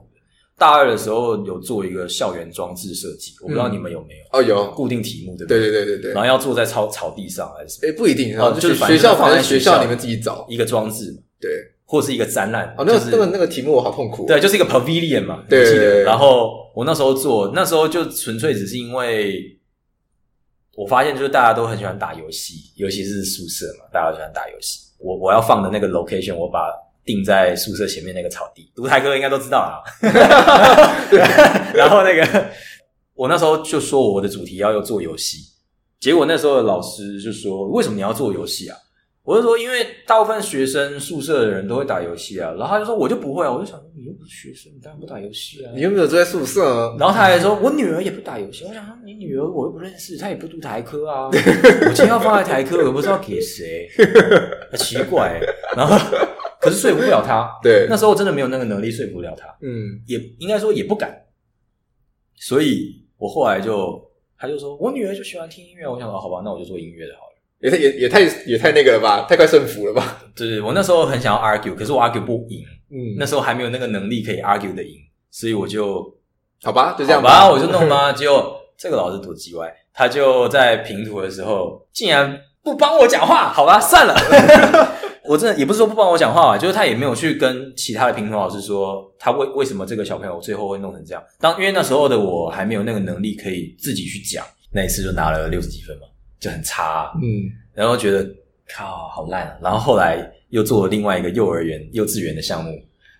[0.60, 4.38] 大二的时候有做一个校园装置设计，我不知道你们有没有？
[4.38, 5.60] 哦，有固定题目对不对？
[5.60, 6.12] 对对对对对。
[6.12, 7.80] 然后要坐在草草地上还是？
[7.86, 11.50] 诶不一定哦，就是学校放在学校里面自己找一个装置嘛，对，
[11.86, 12.76] 或是一个展览。
[12.78, 14.26] 哦，那个那个那个题目我好痛苦。
[14.28, 15.63] 对，就是一个 pavilion 嘛，对。
[15.65, 16.04] 记得。
[16.04, 19.58] 然后我那时候做，那时候就纯粹只是因为
[20.76, 24.80] 我发现，就是大家都很喜欢打游戏，尤其是宿舍嘛，大家都喜欢打游戏。
[25.00, 26.69] 我我要放的那个 location，我把。
[27.05, 29.81] 定在宿舍前面那个草地，读台科应该都知道啦。
[31.73, 32.45] 然后那个，
[33.15, 35.39] 我那时候就说我的主题要要做游戏，
[35.99, 38.77] 结果那时候的老师就说：“为什么你要做游戏啊？”
[39.23, 46.95] 我就说：“因为大部分学生宿舍的人都会打游戏啊。”然后他就说：“我就不会啊。”我就想说：“你又不是学生，你当然不打游戏啊。”你又没有住在宿舍啊？
[46.99, 51.29] 然后他还说：“我女儿也不打游戏。”我想说：“你女儿我又不认识，她也不读台科啊。
[51.29, 53.88] 我钱要放在台科，我不知道给谁，
[54.77, 55.39] 奇怪。”
[55.75, 55.97] 然后。
[56.69, 61.25] 可是说服不了他，对，那时候真的没有那个能力说服了他，嗯，也应该说也不敢，
[62.36, 63.99] 所以我后来就，
[64.38, 70.23] 他就说我女儿就喜欢听音乐，我想说好吧，那我就做音乐的好了，也太也也太也太那个了吧，太快顺服了吧？
[70.36, 74.95] 对，我那时候很想要 argue，可是我 argue 不赢，嗯，那时候还没有那个能力可以 argue 的赢，
[75.32, 76.17] 所以我就
[76.61, 84.15] 好吧，就这样吧，我就弄吧， 结果这个老师多叽歪，他就在评图的时候竟然不帮我讲话，好吧，算了。
[85.30, 91.23] 我真的也不是说不帮我讲话啊，就是他也没有去跟其他的评审老师说他为为什么这个小朋友最后会弄成这样。
[91.39, 96.07] 当因为那时候的我还没有那个能力可以自己去讲，那一次就拿了六十几分嘛，
[96.39, 97.11] 就很差啊。
[97.21, 98.27] 嗯，然后觉得
[98.75, 99.57] 靠好烂啊。
[99.61, 102.71] 然后后来又做了另外一个幼儿园、幼稚园的项目，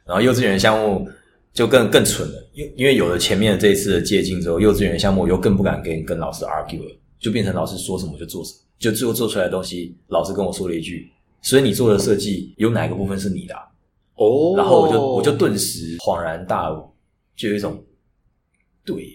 [0.04, 1.08] 然后幼稚园的项目
[1.54, 11.08] 就更更蠢了，因因为有了前面的这一次的借镜之后，幼稚园的项目我又更不敢跟跟老师 argue 了，就变成老师说什么就做什么，就最后做出来的东西，老师跟我说了一句。
[11.42, 13.64] 所以你做的设计有哪个部分是你的啊？
[14.16, 16.94] 哦，然后我就我就顿时恍然大悟，
[17.36, 17.82] 就有一种
[18.84, 19.14] 对耶。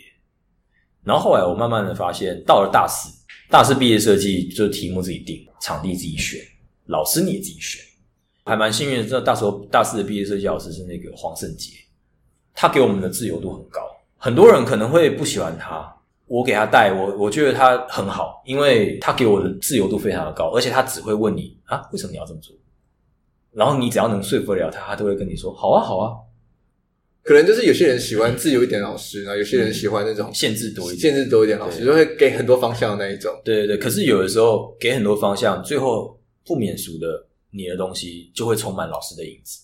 [1.03, 3.11] 然后后来我慢慢的发现，到了大四，
[3.51, 6.41] 大四毕业设计就题目自己定，场地自己选，
[6.87, 7.85] 老师你也自己选，
[8.47, 9.07] 还蛮幸运的。
[9.07, 11.73] 这大时候大四的毕业设计老师是那个黄圣杰，
[12.55, 13.83] 他给我们的自由度很高，
[14.17, 15.94] 很多人可能会不喜欢他，
[16.27, 22.57] 我给他带，我我觉得他很好，因为他给我的自由度非常的高，而且他只会问你啊，为什么你要这么做？
[23.53, 26.13] 然后你只要能说服得了他，他都会跟你说好啊，好啊。
[27.23, 33.33] 可能就是有些人喜欢自由一点的老师，然后有些人喜欢那种限制多一点、限制多一点老师，就会给很多方向的那一种。
[33.43, 39.59] 对对对，可是有的时候给很多方向，最后不免俗的，你的东西就会充满老师的影子。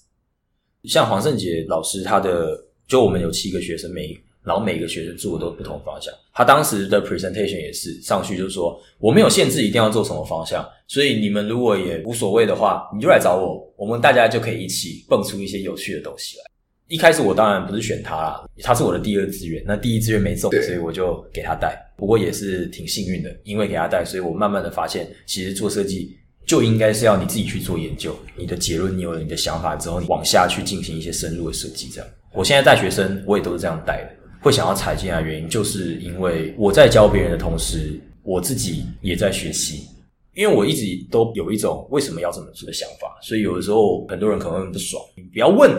[0.85, 2.57] 像黄圣杰老师，他的
[2.87, 6.13] 就我们有七个学生，每然后每个学生做的都不同方向。
[6.33, 16.45] 他当时的 presentation 也是上去就是说，我没有限制一定要做什么方向，所以你们如果也无所谓的话，你就来找我，我们大家就可以一起蹦出一些有趣的东西来。
[16.89, 21.79] 一开始我当然不是选他啦，他是我的第二志愿，那第一志愿没中，所以我就给他带。
[21.97, 31.89] 不过也是挺幸运的，因为给他带，所以我慢慢的发现，其实做设计就应该是要你自己去做研究，你的结论，你有了你的想法之后，你往下去进行一些深入的设计。
[31.91, 34.20] 这样，我现在带学生，我也都是这样带的。
[34.41, 39.87] 会想要踩进来的原因，就是因为我在教别人的同时，我自己也在学习。
[40.33, 45.03] 因为我一直都有一种为什么要这么做的想法，所以有的时候很多人可能会不爽。
[45.17, 45.71] 你不要问，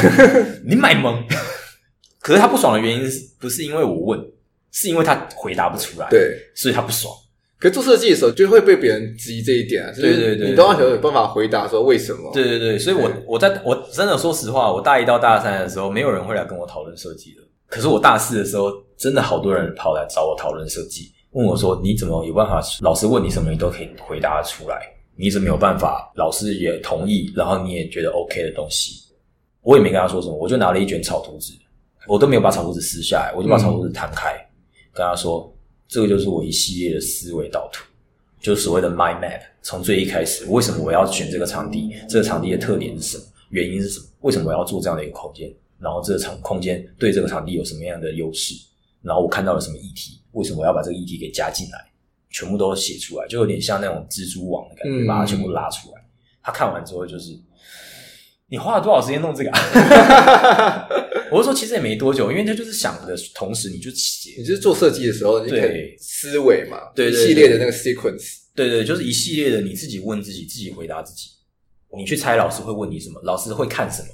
[0.66, 1.22] 你买萌。
[2.18, 3.02] 可是他不爽的原因
[3.38, 4.18] 不是因为我问，
[4.72, 7.14] 是因为他回答不出来，对，所以他不爽。
[7.58, 12.32] 可是做设计的时候就会被别人质疑这一点啊，对对对，你都要有办法回答说为什么？
[12.32, 17.42] 对对对，所以我我在我真的说实话，我大一到大三的时候，没有人会来跟我讨论设计的。
[17.72, 21.10] 可是我大四的时候，真的好多人跑来找我讨论设计。
[21.30, 22.62] 问我说：“你怎么有办法？
[22.82, 24.78] 老师问你什么，你都可以回答出来？
[25.16, 26.12] 你怎么有办法？
[26.14, 29.04] 老师也同意，然后你也觉得 OK 的东西，
[29.62, 31.54] 我也没跟他说什么，我就拿了一卷草图纸，
[32.06, 34.34] 我都没有把草图纸撕下来，我就把草图纸摊开，
[34.92, 35.50] 跟他说：
[35.88, 37.84] 这个就是我一系列的思维导图，
[38.38, 39.40] 就所谓的 mind map。
[39.62, 41.90] 从最一开始，为什么我要选这个场地？
[42.06, 43.24] 这个场地的特点是什么？
[43.48, 44.06] 原因是什么？
[44.20, 45.50] 为什么我要做这样的一个空间？
[45.82, 48.54] 然后这个场空间对这个场地有什么样的优势？
[49.02, 51.92] 然后我看到了什么议题？”为什么我要把这个议题给加进来？
[52.30, 56.02] 全部都写出来，就有点像那种蜘蛛网的感觉，嗯、把它全部拉出来。
[56.42, 57.38] 他看完之后就是，
[58.48, 60.88] 你花了多少时间弄这个啊？
[61.30, 71.28] 我是说其实也没多久，因为他就是想的同时，你就写，你就是做设计的时候，对思维嘛，对，系列的那个 sequence，对，对对，就是一系列的你自己问自己，自己回答自己。
[71.94, 74.08] 你去猜老师会问你什么，老师会看什么？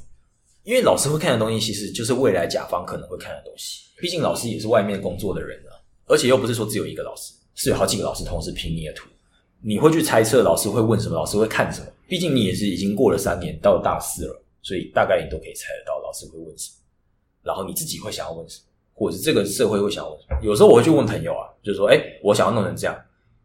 [0.69, 3.85] 因为老师会看的东西，其实就是未来甲方可能会看的东西。
[3.97, 5.73] 毕竟老师也是外面工作的人啊。
[6.07, 9.09] 而且又不是说只有一个老师，是有好几个老师同时评你的图，
[9.63, 11.87] 你会去猜测老师会问什么，老师会看什么。
[12.07, 16.77] 毕竟你也是已经过了三年，到了大四了，所以大概你都可以猜得到老师会问什么，
[17.43, 20.39] 然后你自己会想要问什么，或者是这个社会会想要问什么。
[20.43, 22.95] 有时候我会去问朋友啊，就是说，诶，我想要弄成这样，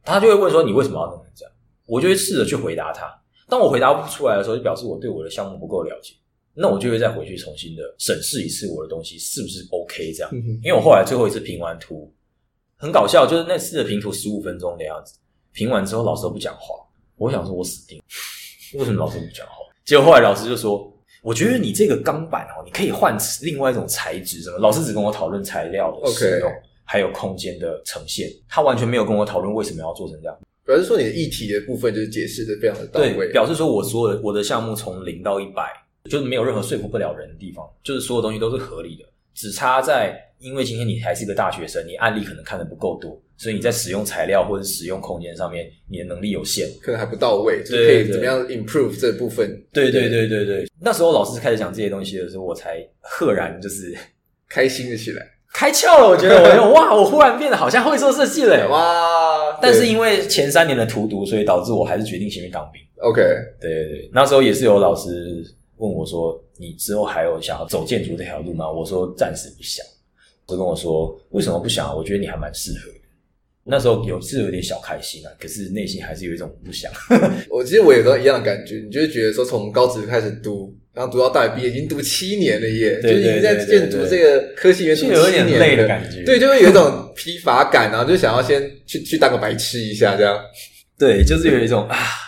[0.03, 1.53] 他就会问说，你为什么要弄成这样？
[1.85, 3.07] 我就会试着去回答他。
[3.47, 6.13] 当我回答不出来的时候，就表示我对我的项目不够了解，
[6.53, 10.31] 那我就会再回去重新的审视一次我的东西是不是 OK 这样。
[10.61, 12.11] 因为我后来最后一次评完图。
[12.75, 15.15] 很搞笑，就是那次的评图十五分钟的样子，
[15.53, 16.75] 评完之后老师都不讲话。
[17.15, 18.03] 我想说，我死定了，
[18.79, 19.55] 为什么老师不讲话？
[19.85, 20.91] 结果后来老师就说
[21.23, 26.51] ：“我觉得你这个钢板哦，你可以换另外一种材质什么。”老师只跟我讨论材料的使用.
[26.83, 30.37] 还有空间的呈现，他完全没有跟我讨论为什么要做成这样。
[30.65, 33.13] 表示说你的议题的部分就是解释的非常的到位。
[33.13, 35.71] 对，表示说我所有的我的项目从零到一百，
[36.09, 39.05] 就是没有任何说服不了人的地方，就是所有东西都是合理的。
[39.33, 49.59] 只差在，因为今天你还是一个大学生，你案例可能看的不够多，所以你在使用材料或者使用空间上面，你的能力有限，可能还不到位，就可以怎么样 improve 这部分？
[49.71, 50.67] 对对对对对。
[50.79, 53.97] 那时候老师开始讲这些东西的时候，我才赫然就是
[54.47, 56.07] 开心了起来，开窍了。
[56.09, 59.57] 我觉得我觉得哇，我忽然变得好像会做设计了哇！
[59.61, 62.81] 但是因为前三年的荼毒，所以导致我还是决定先去当兵。
[62.97, 63.21] OK，
[63.59, 65.43] 对对对，那时候也是有老师
[65.83, 66.39] 问我说。
[66.55, 68.71] 你之后还有想要走建筑这条路吗？
[68.71, 69.83] 我说暂时不想。
[70.47, 71.93] 就跟我说为什么不想？
[71.97, 72.99] 我觉得你还蛮适合的。
[73.63, 76.91] 那时候有是有点小开心啊，可是内心还是有一种不想。
[77.49, 86.23] 我其实我也都一样的感觉，你就会觉得说从高职开始读，然后读到大学毕业，已经读七年了耶，就是已经在建筑这个科系里面读七年了，有点累的感觉。
[86.23, 90.39] 对，就会有一种疲乏感，然后就想要先去去当个白痴一下这样。
[90.99, 92.22] 对，就是有一种啊，好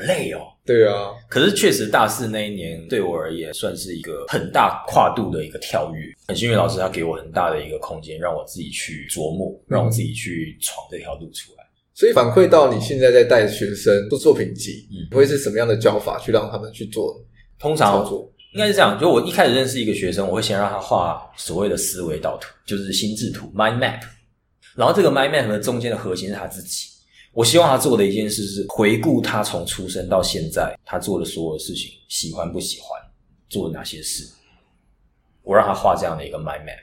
[0.00, 0.40] 累哦。
[0.64, 6.12] 对啊，可是确实大四那一年对我而言算是一个很大跨度的一个跳跃。
[6.28, 11.64] 很幸运，老师他给我很大的一个空间，让我自己去琢磨，让我自己去闯这条路出来。
[11.92, 17.20] 所以反馈到你现在在带学生做作品集，嗯，会是什么样的教法去让他们去做？
[17.58, 18.08] 通常
[18.52, 24.00] 应该是这样，就我一开始认识一个学生，我会先让他画所谓的思维导图，就是心智图 （mind map）。
[24.76, 26.86] 然后这个 mind map 的中间的核心是他自己。
[27.32, 33.00] 我希望他做的一件事是回顾他从出生到现在他做的所有事情，喜欢不喜欢，
[33.48, 34.28] 做了哪些事。
[35.42, 36.82] 我让他画这样的一个 My map，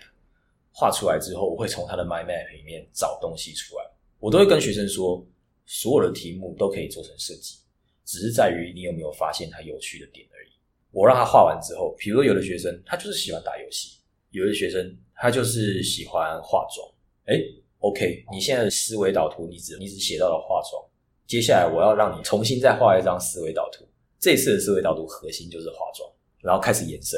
[0.71, 3.83] 画出来之后，我会从他的 My map 里面找东西出来。
[4.19, 5.25] 我都会跟学生说，
[5.65, 7.57] 所有的题目都可以做成设计，
[8.05, 10.49] 只是在于你有没有发现它有趣的点而已。
[10.91, 13.97] 我让他画完之后，比如说有的学生他就是喜欢打游戏，
[14.31, 16.89] 有的学生他就是喜欢化妆。
[17.25, 17.53] 诶
[17.87, 20.83] OK，你现在的思维导图，你只你只写到了化妆。
[21.25, 23.85] 接下来我要让你重新再画一张思维导图。
[24.19, 26.09] 这次的思维导图核心就是化妆，
[26.41, 27.17] 然后开始延伸。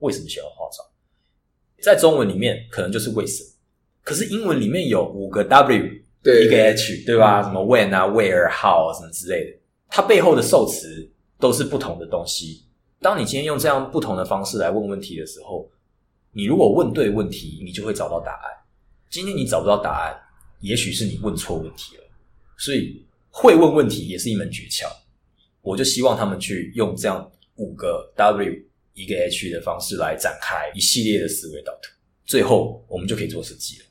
[0.00, 0.86] 为什么喜欢化妆？
[1.80, 3.50] 在中文里面可能就是为什么，
[4.02, 5.84] 可是英文里面有五个 W，
[6.22, 7.42] 对，一个 H，对吧？
[7.42, 9.58] 什么 When 啊，Where、How 什么之类的，
[9.88, 12.66] 它背后的受词都是不同的东西。
[13.00, 15.66] 当你今天用这样不同的方式来问问题的时候，
[16.32, 18.59] 你如果问对问题，你就会找到答案。
[19.10, 20.16] 今天你找不到答案，
[20.60, 22.04] 也许是你问错问题了。
[22.56, 24.86] 所以会问问题也是一门诀窍。
[25.62, 28.54] 我就希望他们去用这样五个 W
[28.94, 31.90] 一个 H 的方式来展开一系列的思维导图，
[32.24, 33.84] 最后我们就可以做设计了。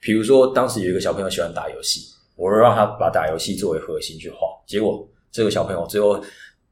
[0.00, 6.20] 比如说，当时有一个小朋友喜欢打游戏，我让他把打游戏作为核心去画，结果这个小朋友最后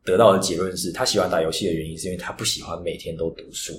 [0.04, 3.72] 得到的结论是他喜欢打游戏的原因是因为他不喜欢每天都读书，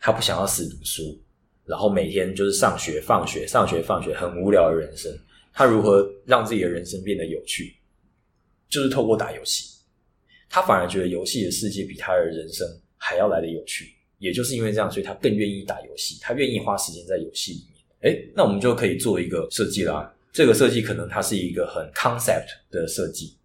[0.00, 1.20] 他不想要死读书。
[1.68, 5.12] 然后每天就是上学、放学、上学、放学，很无聊的人生。
[5.52, 7.76] 他如何让自己的人生变得有趣？
[8.70, 9.76] 就是透过打游戏。
[10.48, 12.66] 他反而觉得游戏的世界比他的人生
[12.96, 13.94] 还要来得有趣。
[14.18, 18.12] 也就是因为这样，所以他更愿意打游戏，他愿意花时间在游戏里面。
[18.12, 20.12] 诶，那我们就可以做一个设计啦。
[20.32, 23.36] 这个设计可能它是一个很 concept 的设计，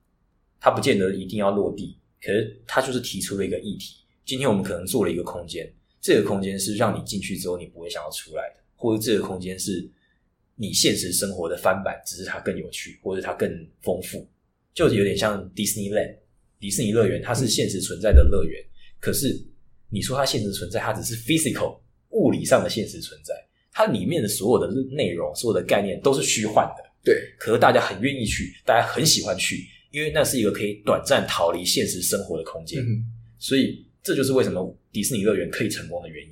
[0.60, 3.98] 它不见得一定要落地，可是它就是提出了一个议题。
[4.26, 5.72] 今天我们可能做了一个空间。
[6.04, 9.90] 这个空间是让你进去之后你不会想要出来的，或者这个空间是
[10.54, 13.50] 你现实生活的翻版，只是它更有趣，或者它更
[13.80, 14.28] 丰富，
[14.74, 16.18] 就有点像 Disneyland
[16.60, 18.62] 迪士尼乐园，它是现实存在的乐园。
[19.00, 19.42] 可是
[19.90, 21.80] 你说它现实存在，它只是 physical
[22.10, 23.34] 物理上的现实存在，
[23.72, 26.84] 它里面的所有的内容、所有的概念都是虚幻的。
[27.02, 33.06] 对，可是大家很愿意去，大家很喜欢去，因为那是一个可以短暂逃离现实生活的空间，嗯、
[33.40, 33.88] 所以。
[34.04, 36.32] 这就是为什么迪士尼乐园可以成功的原因。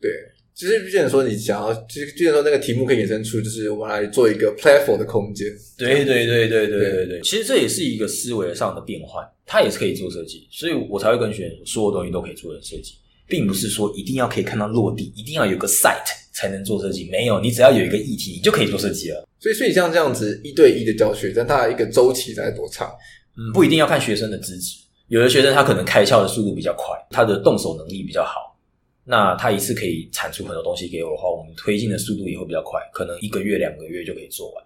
[0.00, 0.10] 对，
[0.54, 5.46] 其实就像说你想要，其实毕竟说那个题目可以衍生出，就是我们来做一个 platform 的空间。
[5.76, 12.94] 对对对对对对对，其实这也是一个思维上的变换，它也是可以做设计，所以我才会跟学员说，所有东西都可以做成设计，
[13.26, 17.10] 并不是说一定要可以看到落地，一定要有个 site 才能做设计。
[17.10, 19.28] 没有，你只要有一个议题，你就可以做设计了。
[19.38, 22.90] 所以，所以像这样子一对一的教学，但它一个周期在多长？
[23.36, 24.76] 嗯，不一定要看学生的资质。
[25.10, 28.56] 有的学生他可能开窍的速度比较快，他的动手能力比较好，
[29.02, 34.64] 那他一次可以产出很多东西给我的话，我们推进的速度也会比较快，可能一个月两个月就可以做完。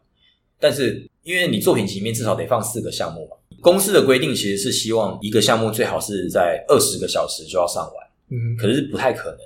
[0.60, 9.38] 但是因为你作品集里面至少得放四个项目嘛，公司的规定其实是希望一个项目最好是在二十个小时就要上完，嗯，可是不太可能，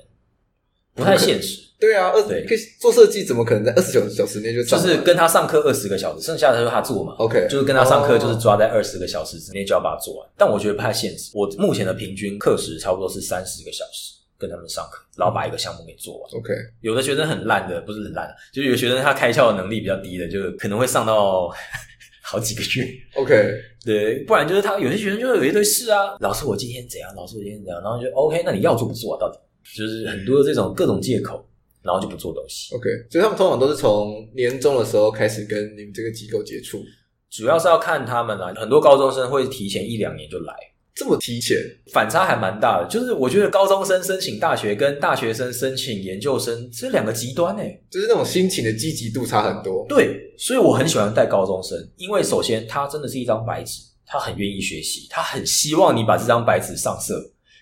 [0.96, 1.67] 不太现实。
[1.80, 7.14] 对啊，二十做设计怎么可能在二十九小时内就就是跟他上课二十个小时，剩下的就是他做嘛。
[7.18, 10.28] OK，就是跟他上课，就是抓在二十个小时之内就要把它做完。
[10.36, 11.30] 但我觉得不太现实。
[11.34, 16.30] 我目前的平均课时差不多是三十个小时，跟他们上课，然后把一个项目给做完。
[16.32, 21.48] OK，有的学生很烂的，不是很烂，就是有学生他开窍的能力比较低的，就可能会上到
[22.24, 22.88] 好几个月。
[23.14, 23.54] OK，
[23.84, 29.20] 对，不然就是他有些学生就会有一堆事啊，老师我今天怎样，老师我今天怎样，然后就 OK，那你要做不做啊？
[29.20, 29.38] 到底
[29.76, 31.47] 就是很多这种各种借口。
[31.82, 32.74] 然后就不做东西。
[32.74, 36.82] OK，所以他们通常都是从年终的时候开始跟你们这个机构接触，
[37.30, 38.52] 主要是要看他们啊。
[38.56, 40.54] 很多高中生会提前一两年就来，
[40.94, 41.56] 这么提前，
[41.92, 42.88] 反差还蛮大的。
[42.88, 49.86] 就是我觉得高中生申请大学跟大学生申请研究生这两个极端诶，就是那种心情的积极度差很多。
[49.88, 57.14] 对，所以我很喜欢带高中生，因为首先他真的是一张白纸，他很愿意学习，他很希望你把这张白纸上色。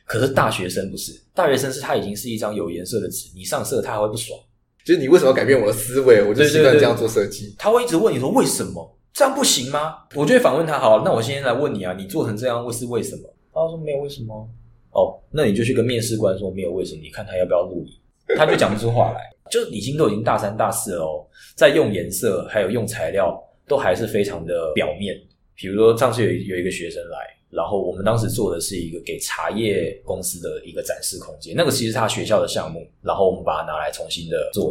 [0.07, 4.39] 可是大学生不是，大学生是他已经是一张有颜色的纸，你上色他还会不爽。
[4.85, 6.23] 就是你为什么要改变我的思维？
[6.23, 7.53] 我就习惯这样做设计。
[7.59, 9.97] 他会一直问你说为什么这样不行吗？
[10.15, 13.23] 我就会反问他，好，那我现在来问你啊，你做成这样会是为什么？
[13.53, 14.49] 他说没有为什么。
[14.93, 17.99] 哦，那你就去跟面试官说没有为什么，你看他要不要录你？
[18.37, 19.21] 他就讲不出话来。
[19.51, 21.27] 就已经都已经大三大四了哦，
[21.57, 23.37] 在用颜色还有用材料
[23.67, 25.17] 都还是非常的表面。
[25.57, 27.36] 比如说上次有有一个学生来。
[27.57, 34.71] 然后我们当时做的是一个给茶叶公司的一个展示空间，那个其实是他学校的项目，然后我们把它拿来重新的做，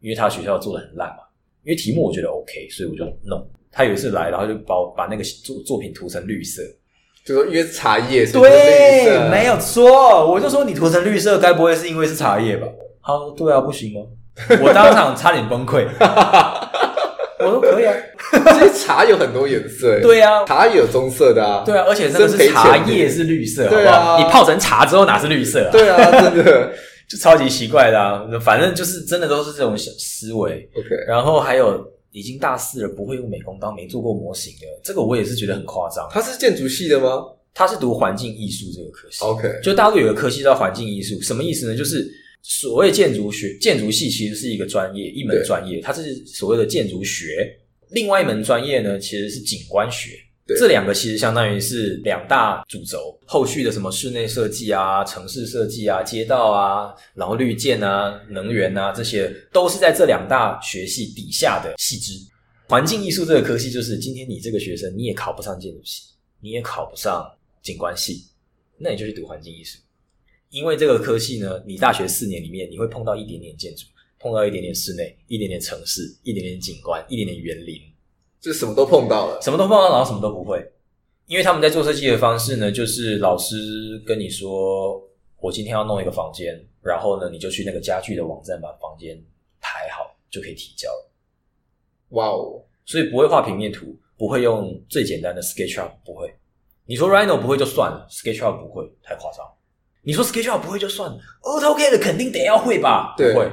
[0.00, 1.24] 因为他学校做的很烂嘛，
[1.62, 3.46] 因为题目我觉得 OK，所以我就弄。
[3.70, 6.62] 他有一次来，然后就把把那个作作品涂成绿色，
[7.24, 10.30] 就说因为茶叶，对，没有错。
[10.30, 12.66] 我就说你涂成绿色，该不会是因为是茶叶吧？
[13.02, 14.00] 他说对啊，不行吗？
[14.62, 15.86] 我当场差点崩溃。
[17.44, 17.94] 我说可以啊，
[18.54, 25.70] 其实茶有很多颜色，对啊，茶也有棕色的啊，对啊，而且那个是茶叶是绿色，对啊，你泡成茶之后哪是绿色啊？
[25.72, 26.72] 对啊，真的
[27.08, 28.22] 就超级奇怪的啊。
[28.40, 30.68] 反正就是真的都是这种小思维。
[30.74, 36.08] OK，然后还有已经大四了，不会用美工刀，没做过模型的，这个我也是觉得很夸张。
[36.10, 37.22] 他是建筑系的吗？
[37.54, 39.24] 他是读环境艺术这个科系。
[39.24, 41.76] OK，就大陆有个科系叫环境艺术，什么意思呢？
[41.76, 42.06] 就是。
[42.42, 47.56] 所谓建筑学，建筑系其实是一个专业，一门专业，它是所谓的建筑学。
[47.90, 50.18] 另外一门专业呢，其实是景观学。
[50.58, 53.16] 这两个其实相当于是两大主轴。
[53.26, 62.12] 后续的什么室内设计啊、城市设计啊、街道啊，然后绿建啊、能源啊，这些都是在这两大学系底下的细支。
[62.68, 66.02] 环境艺术这个科系，就是今天你这个学生你也考不上建筑系，
[66.40, 67.24] 你也考不上
[67.62, 68.24] 景观系，
[68.78, 69.78] 那你就去读环境艺术。
[70.52, 73.86] 因为这个科系呢，你大学四年里面你会碰到一点点建筑，
[74.20, 77.80] 碰到一点点室内，一点点城市，一点点景观，一点点园林，
[78.38, 80.62] 就什么都碰到了，什么都碰到，然后什么都不会。
[81.26, 85.02] 因为他们在做设计的方式呢，就是老师跟你说，
[85.40, 89.18] 我今天要弄一个房间，然后呢，你就去那个家具的网站把房间
[89.58, 91.10] 排好，就可以提交了。
[92.10, 92.62] 哇哦！
[92.84, 96.30] 所以不会画平面图，不会用最简单的 SketchUp，不会。
[96.84, 99.46] 你说 Rhino 不会就算了，SketchUp 不会，太夸张。
[100.04, 103.14] 你说 SketchUp 不会就算了，AutoCAD 肯定得要会吧？
[103.16, 103.46] 对，不会。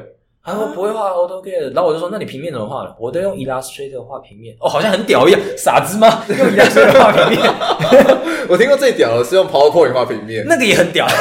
[0.43, 2.95] 他说不会画 AutoCAD，然后我就说，那你平面怎么画的？
[2.99, 4.55] 我都用 Illustrator 画平面。
[4.59, 6.23] 哦，好像很屌一样，傻子吗？
[6.27, 7.39] 用 Illustrator 画平面？
[8.49, 11.05] 我听过最屌的是用 PowerPoint 画平面，那个也很屌。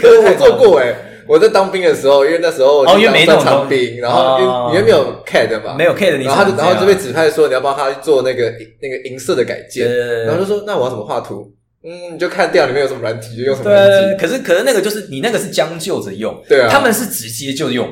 [0.00, 0.96] 可是我做过诶，
[1.28, 9.86] 我在当兵的时候，因为那时候哦，因为没那种当兵，然后因为没有 CAD 嘛，没有 CAD，然后他就然后就被指派说你要帮他做那个那个银色的改建，
[10.26, 11.52] 然后就说那我要怎么画图？
[11.84, 14.16] 嗯，你就看电脑里面有什么软体就用什么软体。
[14.16, 17.88] 对，可是可是那个就是你那个是将就着用，对啊，他们是直接就用，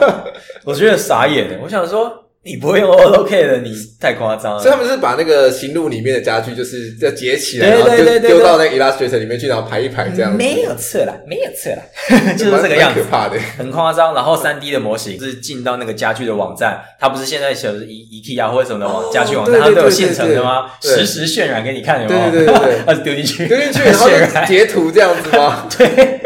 [0.64, 1.58] 我觉得傻眼。
[1.62, 2.18] 我想说。
[2.44, 4.58] 你不会用 AutoCAD 的，你太夸张了。
[4.60, 10.36] 所以他们是把那个行路里面的家具，就是要截起来，然后就丢到那个 Illustrator 里面去，然后排一排这样子。
[10.36, 13.00] 没有错啦，没有错啦， 就是这个样子。
[13.00, 14.12] 可怕的，很夸张。
[14.12, 20.68] 然后三 D 的模型是进到那个家具的网站，它不是现在写的 IKEA 或者什么的网家具网站，它都有现成的吗？
[20.80, 22.30] 实时渲染给你看，有没有？
[22.32, 24.08] 对对对对，它是 丢进去，丢进去，然后
[24.48, 25.68] 截图这样子吗？
[25.78, 26.20] 对，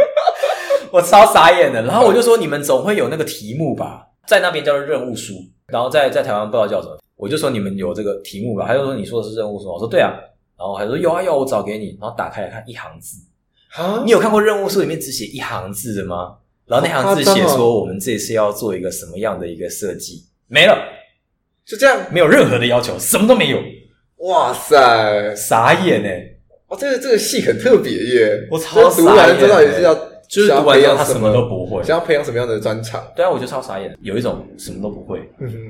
[0.90, 1.82] 我超傻眼的。
[1.82, 5.34] 然后我就说，你们总会有那个题目吧，在那边叫做任务书。
[5.72, 10.12] 然后在在台湾不知道叫什么，我就说你们有这个题目吧，他就说你说的是任务书，我说对啊，
[10.56, 13.18] 然后还说有啊有，我找给你，然后打开来看一行字，
[13.74, 16.36] 啊，你有看过任务书里面只写一行字的吗？
[16.66, 20.78] 然后那行字写说我们这次要做一个什么样的一个设计，没了，
[21.64, 23.58] 就这样，没有任何的要求，什么都没有，
[24.18, 26.36] 哇塞，傻眼哎，
[26.68, 29.98] 哦，这个这个戏很特别耶，我超傻眼，读完之后也是要。
[30.28, 33.06] 就是读完之后他什么都不会，想要培养什么样的专长？
[33.14, 35.20] 对啊，我就超傻眼，有一种什么都不会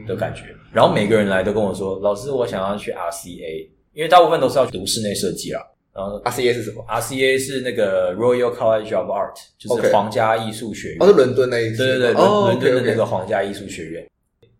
[0.06, 0.44] 的感觉。
[0.72, 5.60] 然后每个人来都跟我说：“老师，我想要去 RCA，因为大部分都是要读室内设计啦。”
[5.94, 10.98] 然后 RCA 是什么？RCA 是那个 Royal College of Art，就是皇家艺术学院。
[11.00, 14.06] 哦，是伦敦那一对对对，伦敦的那个皇家艺术学院。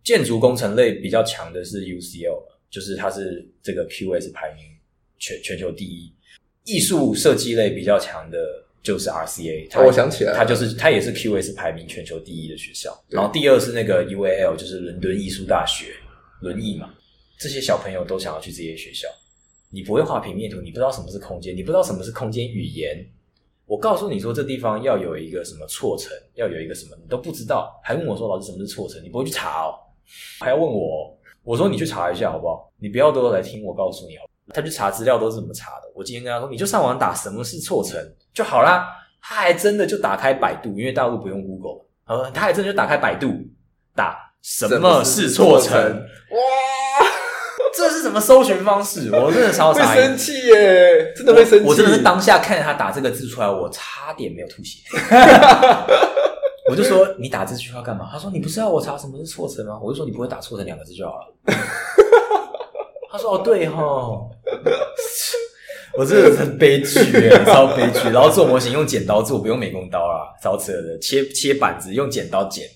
[0.03, 4.63] 建筑工程类比较强的是 UCL，就是它是这个 QS 排名
[5.19, 6.11] 全全球第一。
[6.63, 8.37] 艺术设计类比较强的。
[8.87, 12.97] 就是 RCA，它、哦、我想起来，他就是他也是 QS 排名全球第一的学校。
[13.09, 15.87] 然后第二是那个 UAL，就是伦敦艺术大学，
[16.39, 16.89] 轮艺嘛。
[17.37, 19.09] 这些小朋友都想要去这些学校。
[19.69, 23.05] 你不会画平面图，你不知道什么是空间，你不知道什么是空间语言。
[23.65, 29.03] 我告诉你说，这地方要有一个什么错层，要有一个什么，你都不知道，还问我说老师什么是错层？
[29.03, 29.75] 你不会去查哦，
[30.39, 31.03] 还要问我。
[31.03, 31.13] 哦
[31.43, 32.69] 我说你去查一下好不好？
[32.77, 34.25] 你不要都来听我告诉你好。
[34.49, 35.89] 他去查资料都是怎么查的？
[35.95, 37.97] 我今天跟他说，你就上网打什么是错层
[38.37, 38.87] 就好啦。
[39.19, 41.85] 他还真的就打开百度，因为大陆不用 Google。
[42.05, 43.33] 呃，他还真的就打开百度，
[43.95, 45.75] 打什么是错层？
[45.75, 47.07] 哇，
[47.75, 49.09] 这是什么搜寻方式？
[49.17, 51.65] 我真的超傻生气耶，真的会生气。
[51.65, 54.83] 我真的是当下看着他打这个字出来，我差点没有吐血。
[56.69, 58.07] 我就说你打这句话干嘛？
[58.11, 59.79] 他说你不是要我查什么是错层吗？
[59.81, 61.33] 我就说你不会打错层两个字就好了。
[63.11, 64.29] 他说哦对齁。
[65.97, 68.09] 我真的是很悲剧耶，超悲剧。
[68.09, 70.97] 然后做模型用剪刀做，不用美工刀啦，超扯的。
[70.99, 72.67] 切切板子用剪刀剪，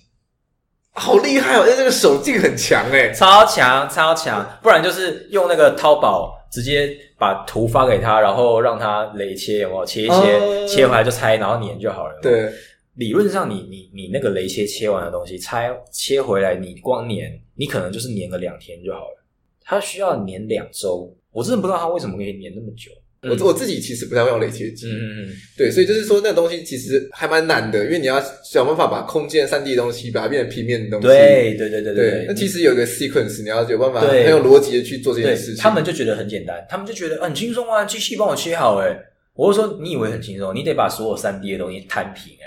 [0.93, 1.63] 好厉害哦！
[1.63, 4.59] 因为这个手劲很强哎，超强超强。
[4.63, 9.86] 不然就是用那个淘宝直接把图发给他，然后让他雷切，有没有？
[9.86, 12.19] 切一切，呃、切回来就拆，然后粘就好了。
[12.22, 12.51] 对，
[12.95, 17.17] 理论上你你你那个雷切切完的东西拆切回来，你光粘，
[17.55, 19.24] 你可能就是粘个两天就好了。
[19.63, 21.15] 它需要粘两周。
[21.32, 22.91] 我真的不知道他为什么可以粘那么久。
[23.30, 31.07] 我我自己其实不太会用雷切机，嗯嗯嗯，对，所以就是说那个东西其实还蛮难的，因为你要想办法把空间三 D 的东西把它变成平面的东西。
[31.07, 32.26] 对对对对对。
[32.28, 35.57] 那其实有个 sequence，你要有办法很有逻辑的去做这件事情。
[35.57, 38.97] 他们就觉得很简单，他们就觉得很轻松啊，机器帮我切好诶。
[39.36, 42.43] 我就说你以为很轻松，你得把所有三 D 的东西摊平诶。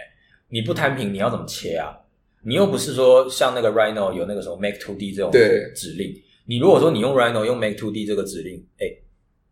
[0.49, 1.97] 你不摊平，你要怎么切啊？
[2.45, 5.31] 你又不是说像那个 Rhino 有那个什么 Make to D 这种
[5.75, 6.13] 指令。
[6.47, 8.99] 你如果说你用 Rhino 用 Make to D 这个指令，诶，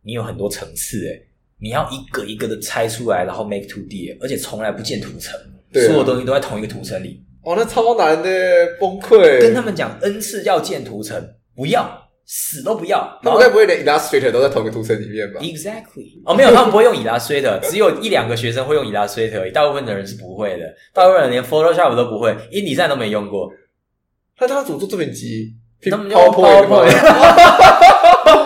[0.04, 1.26] 你有很多层次诶。
[1.58, 5.38] 你要一个一个的拆出来，然后 make to D，而且从来不见图层，
[5.72, 7.22] 对啊，所有东西都在同一个图层里。
[7.44, 9.40] 哦，那超难的，崩溃。
[9.40, 11.24] 跟他们讲 N 次要建图层，
[11.54, 11.88] 不要，
[12.26, 13.16] 死都不要。
[13.22, 16.20] 那我该不会连 Illustrator 都在同一个图层里面吧？Exactly。
[16.24, 20.74] 哦，没有，他们不会用 Illustrator，只有一两个学生会用 Illustrator，大部分的人是不会的。
[20.92, 23.52] 大部分人连 Photoshop 都不会，InDesign 都没用过。
[24.40, 25.54] 那他怎么做作品集？
[25.90, 26.92] 他们用 PowerPoint，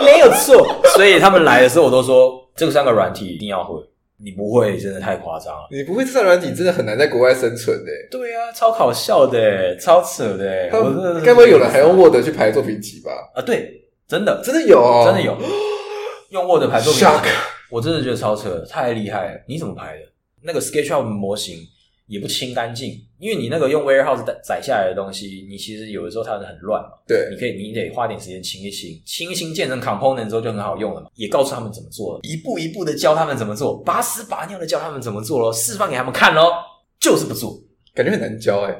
[0.02, 0.66] 没有错。
[0.94, 2.44] 所以他们来的时候，我都说。
[2.56, 3.74] 这三个软体一定要会，
[4.16, 5.68] 你不会真的太夸张了。
[5.70, 7.92] 你不会这三个软体真的很难在国外生存的。
[8.10, 10.70] 对啊，超搞笑的，超扯的。
[10.70, 13.10] 他们该不会有人还用 Word 去排作品集吧？
[13.34, 15.36] 啊，对，真的，真的有，真的有，
[16.32, 17.30] 用 Word 排作品集，
[17.70, 19.40] 我真的觉得超扯，太厉害了。
[19.46, 20.04] 你怎么排的？
[20.42, 21.58] 那个 SketchUp 模型。
[22.06, 26.90] 也不清干净，因为你那个用 warehouse 载下来的东西，你其实有的时候它是很乱嘛。
[27.06, 31.08] 对，你可以，你得花点时间清一清，清一清建成 component 之后就很好用了嘛。
[31.16, 36.52] 也告诉他们怎么做，一步一步的教他们怎么做，拔屎拔尿的教他们怎么做咯，示范给他们看咯，
[37.00, 37.60] 就是不做，
[37.92, 38.74] 感觉很难教诶。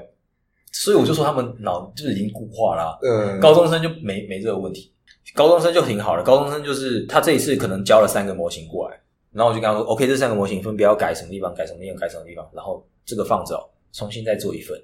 [0.71, 2.97] 所以我就说他们脑就是已经固化了。
[3.03, 4.93] 嗯，高中生就没没这个问题，
[5.35, 6.23] 高中生就挺好了。
[6.23, 8.97] 高中生就是他这一次可能教了三个模型过来，
[9.33, 12.87] 然后我就跟他说，OK，这三个模型分别要改什么地方，改什么地方，改什么地方，然后。
[13.07, 13.57] 这个放着，
[13.93, 14.79] 重新再做一份，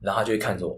[0.00, 0.72] 然后他就会看着我，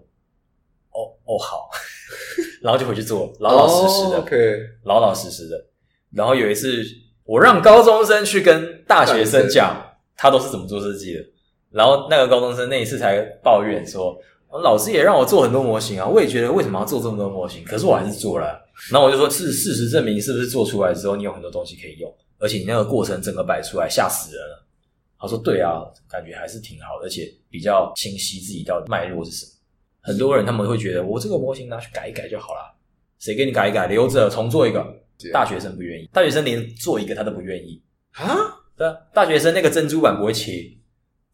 [0.91, 1.69] 哦哦好，
[2.61, 4.59] 然后就回去做，老老实实的，oh, okay.
[4.83, 5.65] 老老实实的。
[6.11, 6.83] 然后有一次，
[7.23, 11.25] 我让高中生去跟大学生讲，他都是怎么做设计的。
[11.71, 14.15] 然后那个高中生那一次才抱怨说，
[14.61, 17.63] 老师也让我做很多模型啊，我也觉得为什么要做这么多模型？
[17.63, 18.61] 可是我还是做了。
[18.91, 24.62] 然后我就说，事事实证明，是不是做出来之后，你有很多东西可以用，而且你那个过程整个摆出来，吓死人了。
[25.23, 29.51] 他说：“对啊，感觉还是挺好的，而且比较清晰自己到底脉络是什么。
[30.01, 32.75] 很多人他们会觉得，我这个模型拿去改一改就好了，
[33.19, 34.85] 谁给你改一改，留着重做一个。
[35.31, 38.35] 大学生不愿意，大学生连做一个他都不愿意啊。
[38.75, 40.69] 对啊，大学生那个珍珠板不会切，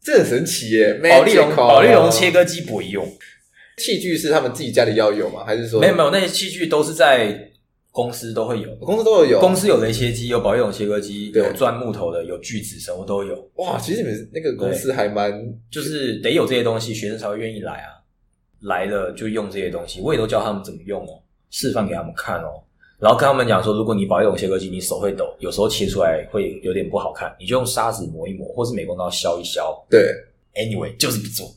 [0.00, 0.94] 这很神奇耶。
[1.02, 3.04] 保丽龙，保丽龙切割机不会用。
[3.78, 5.44] 器具是他们自己家里要有吗？
[5.44, 6.10] 还是说没有没有？
[6.10, 7.50] 那些器具都是在。”
[7.92, 9.40] 公司都会有，公司都有有。
[9.40, 13.50] 公司有雷切机，有保丽龙切割机，有钻木头的，有锯子，什么都有。
[13.56, 15.32] 哇，其实你们那个公司还蛮，
[15.70, 17.98] 就是得有这些东西，学生才会愿意来啊。
[18.60, 21.18] 来了就用这些东西，我也都教他们怎么用哦，
[21.50, 22.62] 示范给他们看哦。
[22.98, 29.60] 然后跟他们讲说，如果你保丽龙切割机，你手会抖，有时候切出来会有点不好看，你就用砂纸磨一磨，或是美工刀削一削。
[29.88, 30.14] 对
[30.54, 31.50] ，anyway 就是不做。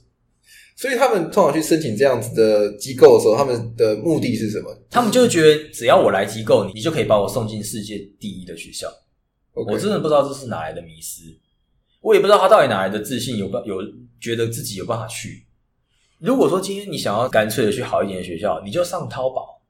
[0.83, 4.69] 所以他们通常去申请这样子的机构的时候，他们的目的是什么？
[4.89, 8.89] 他们就是觉得只要我来机构，你就可以把我送进世界第一的学校。
[9.53, 11.21] 我真的不知道这是哪来的迷失，
[12.01, 13.77] 我也不知道他到底哪来的自信，有办有
[14.19, 15.45] 觉得自己有办法去。
[16.19, 19.61] 如果说今天你想要干脆的去好一点的学校，你就上淘宝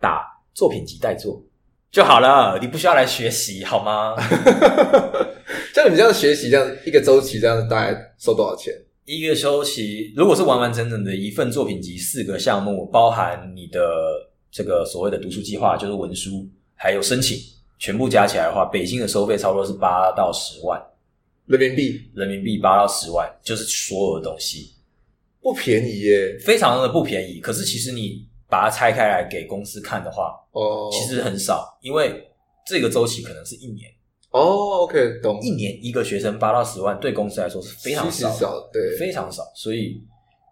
[0.00, 1.40] 打作品集代做
[1.92, 4.16] 就好了，你不需要来学习好吗？
[5.72, 8.74] 像你们这样学习，这样一个周期，这样大概收多少钱？
[9.06, 13.80] 一个周期，如果是完完整整的一份作品集，四个项目，包含你的
[14.50, 16.44] 这个所谓的读书计划，就是文书，
[16.74, 17.38] 还有申请，
[17.78, 20.84] 全部加起来的话，北京的收费差不多是八到十万
[21.46, 24.72] 人民币，人民币八到十万，就是所有的东西，
[25.40, 27.38] 不便宜耶，非常的不便宜。
[27.38, 32.28] 可是其实你把它拆开来给公司看的话，哦，其实很少，因为
[32.66, 33.88] 这个周期可能是一年。
[34.30, 35.40] 哦、oh，OK，懂。
[35.40, 39.42] 一年一个学生八到十万，对公司来说是非常少，少，对，非常少。
[39.54, 39.98] 所以，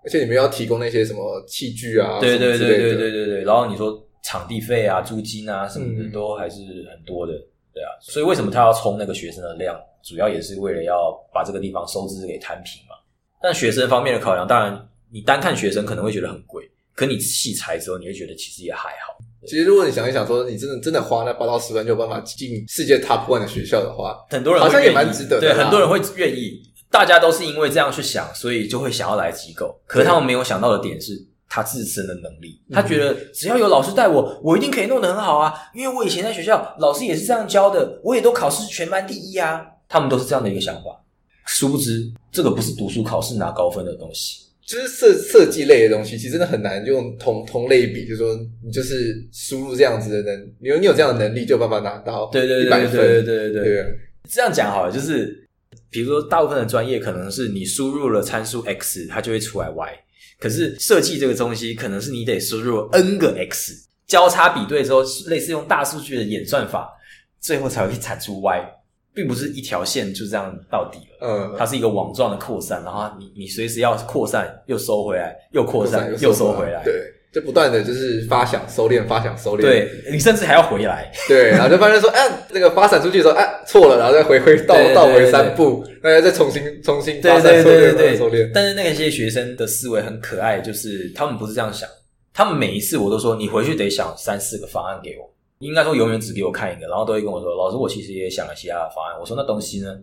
[0.02, 3.42] 而且你们要提供那些什么器具啊，对对对对对对对。
[3.42, 6.60] 然后你说场地费啊、租金啊什么的，都还是
[6.90, 7.32] 很多的，
[7.74, 7.90] 对啊。
[8.00, 12.96] 所以为什么他要冲那个学生的量，主要也是为了要把这个地方收支给摊平嘛。
[13.42, 19.18] 但学生方面的考量，当然你单看学生可能会觉得很贵，可你细裁之后，你会觉得其实也还好。
[19.46, 25.40] 其实，如果你想一想，说你真的真的花那八到十万就有办法进世界 top one 的学校的话，很多人好像也蛮值得的。
[25.40, 26.62] 对，很多人会愿意。
[26.90, 29.74] 大家都是因为这样去想，所以就会想要来机构。
[29.84, 31.12] 可是他们没有想到的点是，
[31.48, 32.60] 他自身的能力。
[32.72, 35.52] 他觉得只要有老师带我，我一定可以弄得很好啊！
[35.74, 39.60] 因为我以前在学校，老师也是这样教的，我也都考试全班第一啊。
[39.88, 41.00] 他们都是这样的一个想法。
[41.46, 44.43] 殊不知，这个不是读书考试拿高分的东西。
[44.66, 48.34] 就是设设计类的东西，其实真的很难用同同类比，就是说
[48.64, 53.84] 你就是输入这样子的能，你有你有这样的能力，就有办法拿到对对对对对对对。
[54.30, 55.46] 这样讲好了，就是
[55.90, 59.92] 比如说大部分的专业可能是你输入了参数 x，它就会出来 y，
[60.38, 66.90] 可是设计这个东西，可能是你得输入 n 个 x，交叉比对之后，类似用大数据的演算法，
[67.38, 68.66] 最后才会产出 y。
[69.14, 76.92] 并不是一条线就这样到底了，嗯，它是一个网状的扩散，然后你你随时要扩散又收回来，又扩散又收回来，对，
[77.32, 88.50] 就不断的就是发想收敛，发想收敛，对，你甚至还要回来， 对，然后就发现说，哎，那个发散出去的时候，哎，错了，然后再回回倒倒回三步，大家再重新重新发散收敛收敛。
[88.52, 91.88] 但是那些学生的思维很可爱，就是他们不是这样想，
[92.32, 95.33] 他们每一次我都说，你回去得想三四个方案给我。
[95.58, 99.96] 应该说永远只给我看一个，然后都会跟我说：“老师，我其实也想了其他的方案。”我说：“那东西呢？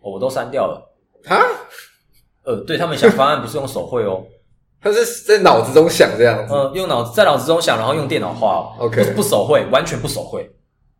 [0.00, 0.82] 我都删掉了。”
[1.24, 1.44] 哈？
[2.44, 4.24] 呃，对，他们想方案不是用手绘哦，
[4.80, 6.54] 他是在脑子中想这样子。
[6.54, 8.76] 嗯，用脑子在脑子中想，然后用电脑画。
[8.78, 10.48] OK，不不手绘，完全不手绘。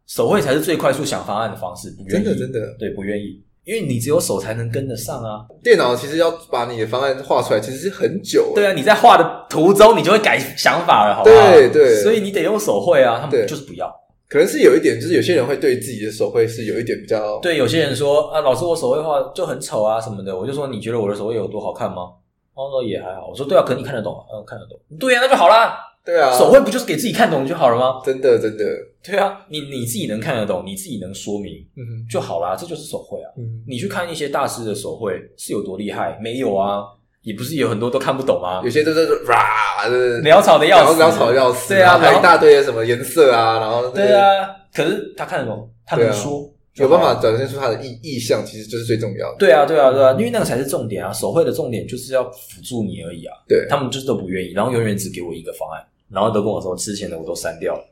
[0.06, 1.90] 手绘才是最快速想方案的方式。
[1.92, 5.44] 不愿意，真的真的，对，不愿意，因为你只有手才能跟得上啊。
[5.60, 8.52] 电脑其实要把你的方案画出来，其实是很久。
[8.54, 11.50] 对啊，你在画的途中，你就会改想法了，好不好？
[11.50, 13.18] 对对，所以你得用手绘啊。
[13.20, 13.92] 他们就是不要。
[14.28, 17.38] 可能是有一点，就是有些人会对自己的手绘是有一点比较。
[17.40, 22.12] 对，有些人说啊，老师我手绘画就很丑啊什么的，我就说你觉得我的手绘有多好看吗？
[22.54, 23.28] 他说也还好。
[23.28, 24.22] 我说对啊，可是你看得懂啊？
[24.32, 24.78] 嗯，看得懂。
[24.98, 25.76] 对啊，那就好啦。
[26.04, 28.00] 对啊，手绘不就是给自己看懂就好了吗？
[28.04, 28.64] 真的，真的。
[29.06, 32.56] 对啊，你你自己能看得懂，你自己能说明，嗯，就好啦。
[32.56, 33.30] 这就是手绘啊。
[33.38, 36.18] 嗯，你去看一些大师的手绘是有多厉害？
[36.20, 36.82] 没有啊。
[37.22, 38.62] 也不是有很多都看不懂吗？
[38.62, 39.84] 有些都是哇，
[40.22, 41.74] 潦草的要死，潦草的要死。
[41.74, 44.46] 对啊，还有一大堆的什么颜色啊，然后对啊。
[44.72, 49.36] 可是他看得懂，他能说，有办法展现出他的意意象，其实就是最重要的。
[49.40, 51.12] 对啊，对啊，对啊，因为那个才是重点啊！
[51.12, 53.34] 手绘的重点就是要辅助你而已啊。
[53.48, 57.84] 对，他们就是都不愿意，然后永远只给我一个方案，然后都跟我说之前的我都删掉了，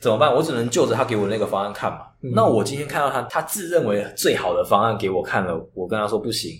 [0.00, 0.34] 怎么办？
[0.34, 2.06] 我只能就着他给我那个方案看嘛。
[2.20, 6.52] 那我今天看到他，他自认为最好的方案给我看了，我跟他说不行，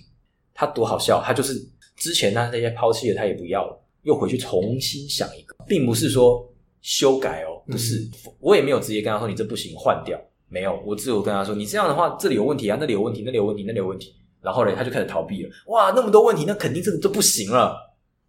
[0.53, 1.53] 他多好笑，他就是。
[1.99, 6.49] 之前他那些抛弃的，他也不要了，又回去重新想一个，并不是说
[6.81, 10.17] 修改哦，不是，嗯、我也没有直接跟他说你这不行，换掉，
[10.47, 17.75] 没有，我只有跟他说你这样的话，这里有问题啊，那里有问题，那里有问题，那里有问题，然后呢，他就开始逃避了，哇，那么多问题，那肯定这个都不行了，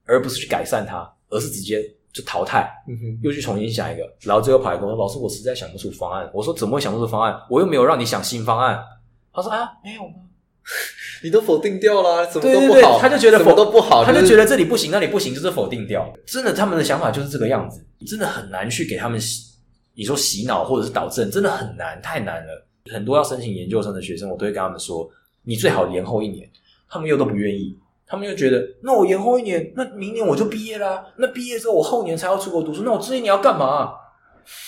[0.04, 1.80] 而不是去改善它，而是直接
[2.12, 7.40] 就淘汰，嗯哼，又去重新想一个，然后最后跑来跟我说，老师，我实在想不出方案，我说怎么会想不出方案？
[7.48, 8.78] 我又没有让你想新方案，
[9.32, 10.14] 他说啊，没有吗？
[11.22, 16.11] 你都否定掉了，什么都不好，他就觉得什么都不好，他就觉得这里不行，那里不行，就是否定掉。
[16.26, 19.54] 真的，他们的想法就是这个样子，真的很难去给他们洗，
[19.94, 22.66] 你说洗脑或者是导正，真的很难，太难了。
[22.92, 25.08] 很多要申请研究生的学生，我都会跟他们说，
[25.42, 26.48] 你最好延后一年。
[26.88, 27.78] 他们又都不愿意，
[28.11, 31.06] 他们又觉得，那我延后一年，那明年我就毕业啦。
[31.16, 33.92] 那毕业之后，我后年才要出国读书，那我这一年要干嘛？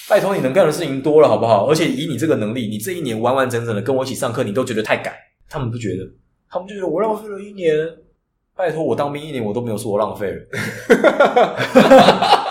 [0.08, 1.66] 拜托，你能干的事情多了，好不好？
[1.68, 5.12] 而且以你这个能力，你这一年完完整整的跟我一起上课，你都觉得太赶，
[5.48, 6.04] 他们不觉得。
[6.48, 7.74] 他们就觉得我浪费了一年，
[8.54, 10.42] 拜托我当兵一年我都没有说我浪费了，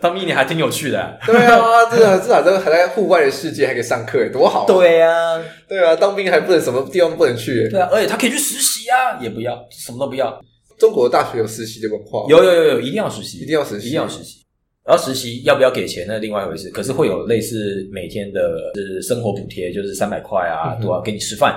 [0.00, 1.16] 当兵一年还挺有趣的、啊。
[1.26, 4.66] 对啊，至少至少这个还在户外的世界还可以上课，多好、啊。
[4.66, 7.68] 对呀、啊，对啊，当兵还不能什么地方都不能去。
[7.68, 10.40] 对啊，而且他可以去实习啊，也不要，什么都不要。
[10.78, 14.40] 中国的大学有实习的文化，有有有有，一定要实习，一定要实习，一定要实习。
[14.82, 21.54] 然后实习要不要给钱那另外一回事，可是会有类似每天的就是生活补贴，就是三百块啊，都要给你吃饭。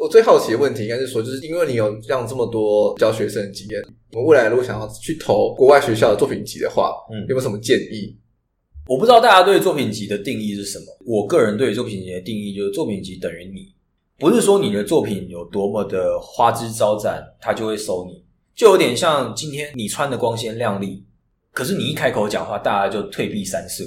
[0.00, 3.82] 我最好奇的问题应该是说，就是因为你有这样这么多教学生的经验，
[4.12, 8.16] 我们未来如果想要去投国外学校的作品集的话，嗯，有没有什么建议？
[8.86, 10.86] 我不知道大家对作品集的定义是什么。
[11.04, 13.74] 我个人对作品集的定义就是，作品集等于你，
[14.18, 18.24] 不是说你的作品有多么的花枝招展，他就会收你。
[18.54, 21.04] 就有点像今天你穿的光鲜亮丽，
[21.52, 23.84] 可是你一开口讲话，大家就退避三舍。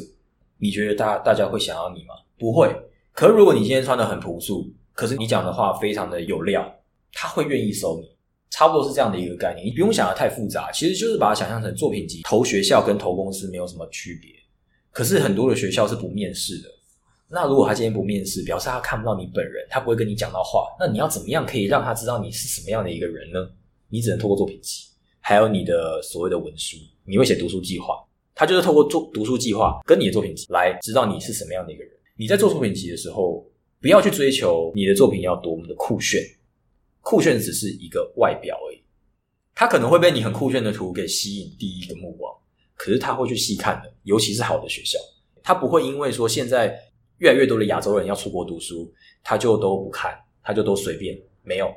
[0.59, 2.14] 你觉得大大家会想要你吗？
[2.38, 2.70] 不会。
[3.14, 6.72] 可是如果你今天穿的很朴素，可是你讲的话非常的有料，
[7.12, 8.08] 他会愿意收你，
[8.52, 9.66] 差不多是这样的一个概念。
[9.66, 14.32] 你不用想的太复杂，其实就是把它想象成作品集，投学校跟投公司没有什么区别。
[14.91, 16.70] 可是很多的学校是不面试的，
[17.28, 20.68] 那如果他今天不面试，表示他看不到你本人，他不会跟你讲到话。
[20.80, 23.39] 那你要怎么样可以让他知道你是什么样的一个人呢？
[23.89, 24.84] 你只能透过作品集，
[25.20, 27.96] 还有你的所谓的文书，你会写读书计划，
[28.36, 31.91] 他就是透过做读书计划跟你的作品集来知道你是什么样的一个人。
[32.16, 33.44] 你在做作品集的时候。
[33.84, 36.22] 不要去追求你的作品要多么的酷炫，
[37.02, 38.82] 酷炫只是一个外表而已。
[39.54, 42.34] 他可能会被你很酷炫的图给吸引第一个目光，
[42.76, 44.98] 可是他会去细看的，尤其是好的学校，
[45.44, 46.80] 他不会因为说现在
[47.18, 48.90] 越来越多的亚洲人要出国读书，
[49.22, 51.22] 他就都不看，他就都随便。
[51.44, 51.70] 没有，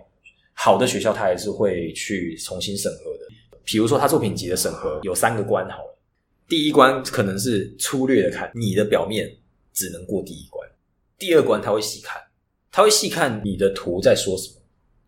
[0.53, 3.27] 好的学校他还是会去重新审核的。
[3.65, 5.99] 比如说，他作品集的审核有三个关，好了，
[6.47, 9.29] 第一关可能是粗略的看你的表面，
[9.73, 10.71] 只能过第一关。
[11.19, 12.21] 第二关他会细看，
[12.71, 14.61] 他会细看你的图在说什么，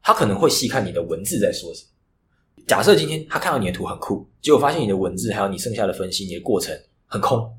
[0.02, 2.64] 他可能会细看你的文字在说什么。
[2.66, 6.74] 假设今天他看到你的图很酷，结果发现你的文字还有你剩下的分析，你的过程
[7.06, 7.50] 很空，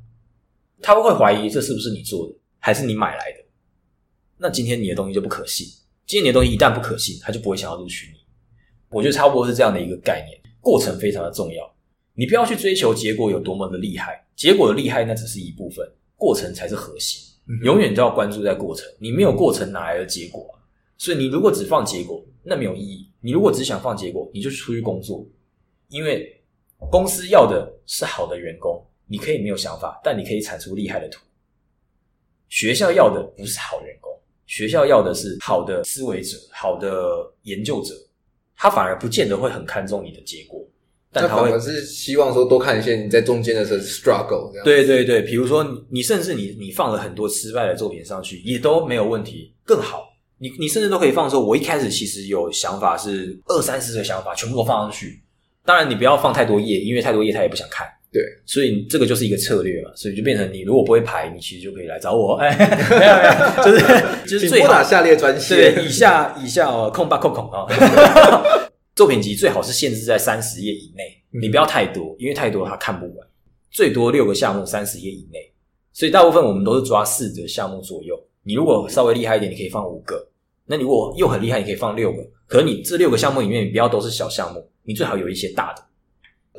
[0.81, 3.45] 他会怀疑这是不是你做的，还是你买来的？
[4.37, 5.67] 那今天你的东西就不可信。
[6.07, 8.19] 今天你的东西一旦不可信，他就不会想要录取你。
[8.89, 11.75] 我觉得差不多是这样的一个概念，过程非常的重要。
[12.15, 17.28] 你不要去追求结果有多么的厉害，结果的厉害那只是一部分，过程才是核心。
[17.63, 20.61] 永远都要关注在过程，你没有过程哪来的结果啊？
[20.97, 23.09] 所以你如果只放结果，那没有意义。
[23.21, 25.25] 你如果只想放结果，你就出去工作，
[25.87, 26.41] 因为
[26.91, 28.85] 公司要的是好的员工。
[29.11, 31.19] 你可以没有想法，但你可以产出厉害的图。
[32.47, 37.95] 学校要的不是好员工，学校要的是好的思维者、好的研究者。
[38.55, 40.63] 他反而不见得会很看重你的结果。
[41.11, 44.63] 但他会是希望说多看一些你在中间的时候 struggle 这样。
[44.63, 50.05] 对对对，比如说你，你甚至你你放了很多失败的作品上去，也都没有问题，更好。
[50.37, 55.21] 你你甚至都可以放说，我一开始其实有想法是二三十个想法，全部都放上去。
[55.65, 57.87] 当然你不要放太多页，因为太多页他也不想看。
[58.11, 62.35] 对，所以这个就是一个策略嘛，所以就变成你如果不会排，你其实就可以来找我。
[62.41, 62.55] 哎，
[62.89, 67.67] 没有没有，就是就是最好打下列专线，对，以下以下哦，空吧空空啊。
[68.99, 73.25] 作品集最好是限制在三十页以内，你不要太多，因为太多他看不完。
[73.71, 75.39] 最多六个项目，三十页以内。
[75.93, 78.21] 所以大部分我们都是抓四个项目左右。
[78.43, 80.27] 你如果稍微厉害一点，你可以放五个。
[80.65, 82.17] 那你如果又很厉害，你可以放六个。
[82.45, 85.81] 可是你这六个项目里面，你不要都是小项目，你最好有一些大的。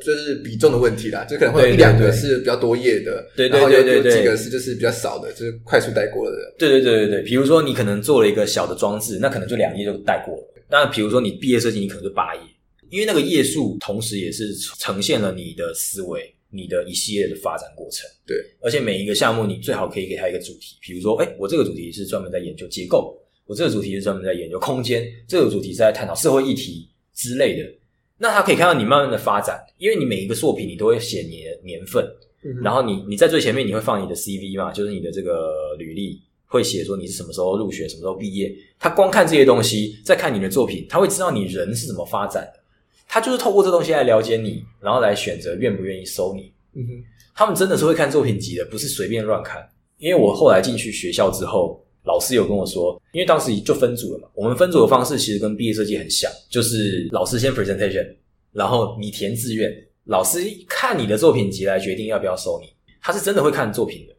[0.01, 6.37] 这是比重的问题啦，就可能会有一两个是比较多页的，对对对对对，几个是就是比较少的，就是快速带过的。
[6.57, 10.47] 对对对对对，比如说你可能做了一个小的装置，那可能就两页就带过了。
[10.71, 12.41] 那比如说你毕业设计，你可能就八页，
[12.89, 18.09] 因为那个页数同时也是呈现了你的思维，你的一系列的发展过程。
[18.25, 27.69] 对，而且每一个项目你最好可以给它一个主题，比如说，哎，我这个主题是专门在研究结构，我这个主题是专门在研究空间，这个主题是在探讨社会议题之类的。
[28.17, 32.05] 那他可以看到你慢慢的发展，因为你每一个作品你都会写你的年份，
[32.45, 36.21] 嗯、然后你你在最前面你会放你的 CV 嘛，就是你的这个履历。
[36.51, 38.53] 会写说你是什么时候入学，什么时候毕业。
[38.77, 42.59] 他光看这些东西，再看你的作品，他会知道你人是怎么发展的。
[43.07, 46.51] 他就是透过这东西来了解你，然后来选择愿不愿意收你。
[46.73, 49.65] 嗯哼，他们真的是会看作品集的，不是随便乱看。
[49.97, 58.15] 因为我后来进去学校之后，老师有跟我说，因为当时就分组了嘛，我们分组的方式其实跟毕业设计很像，就是老师先 presentation，
[58.51, 59.71] 然后你填志愿，
[60.05, 62.67] 老师看你的作品集来决定要不要收你。
[63.01, 64.15] 他是真的会看作品的。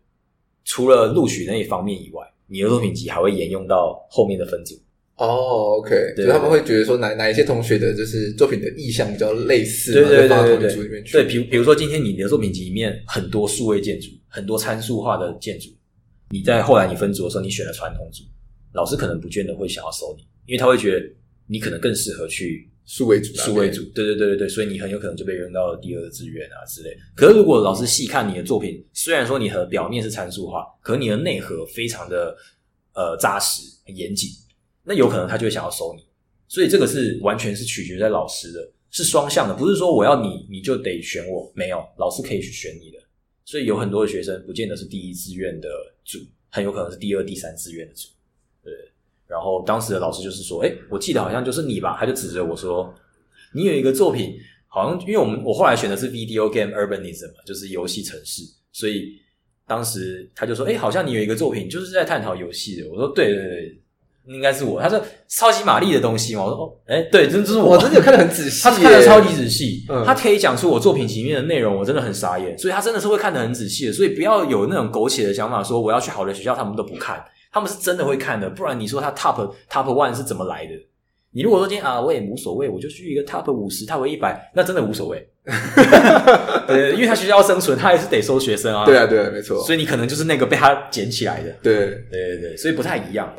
[0.65, 4.75] 除了录取那一方面以外，你的作品集还会沿用到后面的分组。
[5.17, 15.69] 哦，OK，对，他们会觉得说哪哪一些同学的就是作品的意向比较类似，对对对对对，对，比如比如说今天你的作品集里面很多数位建筑，很多参数化的建筑，
[16.31, 18.25] 你在后来你分组的时候，你选了传统组，
[18.73, 21.07] 老师可能不见得会想要收你，因为他会觉得
[21.47, 22.69] 你可能更适合去。
[22.85, 26.97] 数位组，数位组，对对对对对，所以你很有可能就被扔到了第二志愿啊之类。
[27.14, 32.37] 可是如果老师细看你的作品，虽然说你的表面是参数化，可你的内核非常的
[32.95, 34.30] 呃扎实、很严谨，
[34.83, 36.05] 那有可能他就会想要收你。
[36.49, 42.99] 所以这个是完全是取决在老师的，是双向的，不是说我要你你就得选我，没有，老师可以去选你的。
[43.45, 45.68] 所以有很多的学生不见得是第一志愿的
[46.05, 46.18] 组，
[46.51, 48.09] 很有可能是第二、第三志愿的组。
[49.33, 52.95] 然后当时的老师就是说：“哎，我记得好像就是你吧？”他就指着我说
[53.55, 54.35] ：“你有一个作品，
[54.68, 59.14] 好像因为我们我后来选的是 Video Game Urbanism 嘛，就是游戏城市，所以
[59.66, 63.78] 当时他就说：‘哎，好像你有一个作品，就是在探讨游戏的。’我说：‘对对对，
[64.26, 72.59] 应该是我。’他说：‘超级玛丽的东西嘛。’我说：‘哦，诶，对，这就是我。’我真的看得很仔细， 他看得超级仔细，嗯、他可以讲出我作品里面的内容，我真的很傻眼。
[72.59, 80.73] 所以他真的是会看得很仔细的，所以不要有那种苟且的想法，说我要去好的学校，他们都不看。”他们是真的会看的，不然你说他 top top one 是怎么来的？
[81.35, 85.29] 你如果说今天啊，我也无所谓，我就去一个 top 五十，top 一百，那真的无所谓。
[86.69, 88.85] 对，因为他学校要生存，他还是得收学生啊。
[88.85, 89.63] 对啊，对啊，没错。
[89.65, 91.51] 所以你可能就是那个被他捡起来的。
[91.63, 93.33] 对，对对对，所以不太一样。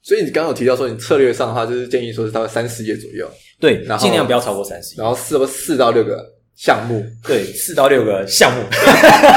[0.00, 3.30] 所以你刚刚有提到说，你策略上的话，就是建议说是大概三十页左右。
[3.60, 5.02] 对，尽量不要超过三十页。
[5.02, 6.18] 然后四四到六个
[6.56, 7.04] 项目。
[7.24, 8.62] 对，四到六个项目。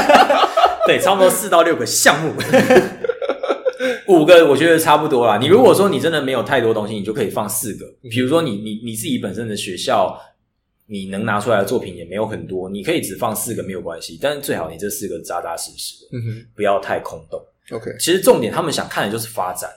[0.88, 2.32] 对，差不多四到六个项目。
[4.08, 5.38] 五个我觉得差不多啦。
[5.38, 7.86] 你如果说你真的没有太多东西，你就可以放四个。
[8.10, 10.18] 比如说你你你自己本身的学校，
[10.86, 14.18] 你能拿出来的作品也没有很多，你可以只放四个没有关系。
[14.20, 17.40] 但是最好你这四个扎扎实实的，嗯哼，不要太空洞。
[17.70, 19.68] OK，其实重点他们想看的就是发展。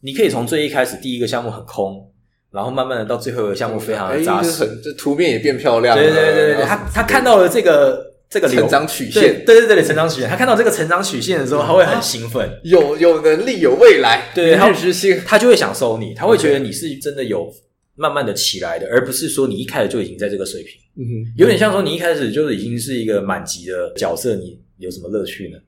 [0.00, 2.10] 你可以从最一开始第一个项目很空，
[2.50, 6.02] 然后慢慢的到最后一个项目非常的扎实，欸、很这图片也变漂亮了。
[6.02, 17.50] 对对对对对，他他看到了这个这个成长曲线，对对对对，成长曲线，他看到这个成长曲线的时候，他会很兴奋，有有能力有未来，对，明日之星，他就会想收你，他会觉得你是真的有
[17.94, 20.78] 慢慢的起来的，而不是说你一开始就已经在这个水平。
[20.96, 25.58] 嗯哼，有点像说你一开始就已经是一个满级的角色，你有什么乐趣呢？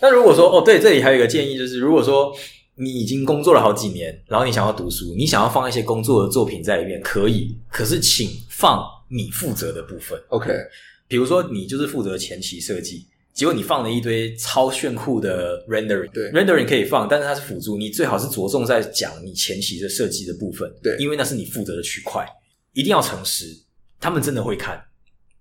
[0.00, 2.34] 那如果说哦，对，这里还有一个建议，就是如果说
[2.76, 10.20] 你已经工作了好几年，然后你想要读书，你想要放一些工作的作品在里面，可以，可是请放你负责的部分。
[10.28, 10.52] OK，
[11.06, 22.26] 比如说你就是负责前期设计，结果你放了一堆超炫酷的 rendering，对，rendering 可以放，但是它是辅助，你最好是着重在讲你前期的设计的部分，对，因为那是你负责的区块，
[22.72, 23.46] 一定要诚实，
[24.00, 24.82] 他们真的会看，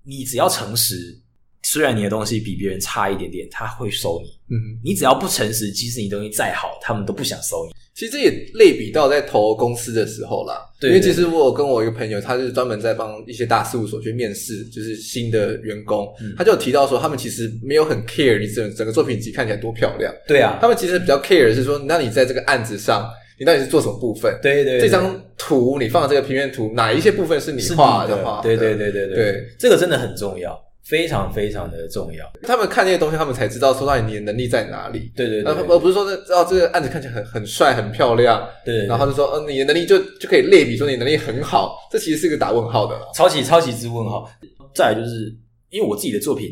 [0.04, 1.20] 你只要诚实。
[1.66, 4.38] 虽然你的东西比别人差一点点，他会收你。
[4.54, 7.74] 嗯，你只要不诚实，即使你东西再好，他们都不想收你。
[7.96, 10.58] 其实这也类比到在投公司的时候啦。
[10.80, 20.14] 对，因为其实我有跟我一个朋友，他是专门在帮一些大事务所去面试，就是新的员工，嗯、他就有提到说，他们其实没有很 care 你整整个作品集看起来多漂亮。
[20.28, 23.08] 对啊，他们其实比较 care 是说，那你在这个案子上，
[23.40, 24.38] 你到底是做什么部分？
[24.42, 28.42] 对对，对，这张图你放的这个平面图，哪一些部分是你画的话？
[28.42, 30.60] 对对对对对，对，这个真的很重要。
[30.84, 35.12] 非常非常的重要，他们看那些东西，他们才知道说到底你的能力在哪里。
[35.16, 44.30] 对对对，而不是说知道这个案子看起来很很帅很漂亮，对，对，然后就说，嗯，你的能力就就可以类比说你能力很好，这其实是一个打问号的，超级超级之问号。
[44.76, 45.34] 再来就是
[45.70, 46.50] 因为我自己的作品，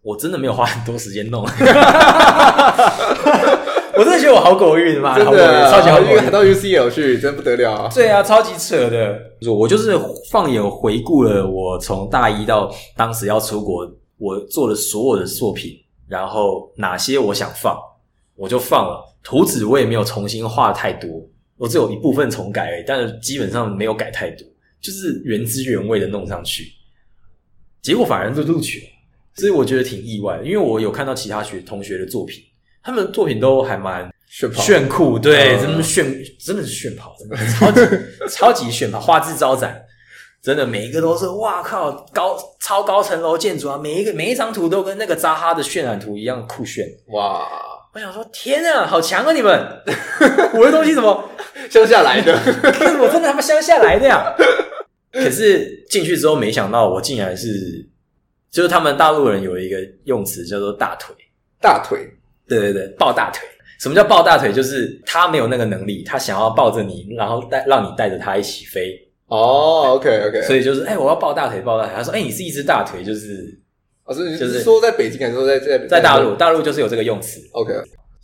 [0.00, 1.44] 我真的没有花很多时间弄。
[3.96, 7.90] 我真的觉得我好狗运嘛，真的、超级好狗运，还到 UCL 去，真不得了啊！
[7.94, 9.20] 对啊，超级扯的。
[9.50, 9.98] 我就是
[10.30, 13.88] 放眼回顾了我从大一到当时要出国，
[14.18, 15.72] 我做的所有的作品，
[16.08, 17.78] 然后哪些我想放，
[18.34, 19.04] 我就放了。
[19.22, 21.08] 图纸我也没有重新画太多，
[21.56, 24.46] 我只有一部分重改而已，但是基本上没有改太多，
[24.80, 26.64] 就是原汁原味的弄上去。
[27.80, 28.86] 结果反而就录取了，
[29.36, 32.42] 所以我觉得挺意外的，因为我有看到其他学同学的作品。
[32.84, 36.04] 他们的作品都还蛮炫酷，对，真的炫，
[36.38, 37.80] 真的是炫跑，真的超级
[38.30, 39.80] 超级炫跑，花枝招展，
[40.42, 47.48] 真的每一个都是哇靠，高超高层楼建筑啊，每一个每一张图都跟那个扎哈的渲染图一样酷炫，哇！
[47.94, 49.82] 我想说，天啊，好强啊你们！
[50.52, 51.30] 我的东西怎么
[51.70, 52.32] 乡下来的？
[53.00, 54.34] 我真的他妈乡下来的呀！
[55.12, 57.88] 可是进去之后，没想到我竟然是，
[58.50, 61.14] 就是他们大陆人有一个用词叫做大腿，
[61.60, 62.00] 大腿。
[62.48, 63.46] 对对对，抱大腿。
[63.80, 64.52] 什么叫抱大腿？
[64.52, 68.98] 就是他没有那个能力，他想要抱着你，然后带让你带着他一起飞。
[69.26, 70.42] 哦，OK OK。
[70.42, 71.94] 所以就是，哎，我要抱大腿，抱大腿。
[71.96, 73.58] 他说，哎，你是一只大腿，就是，
[74.04, 76.34] 哦，是就是说在北京还是说在在在大陆？
[76.36, 77.40] 大陆就是有这个用词。
[77.52, 77.72] OK。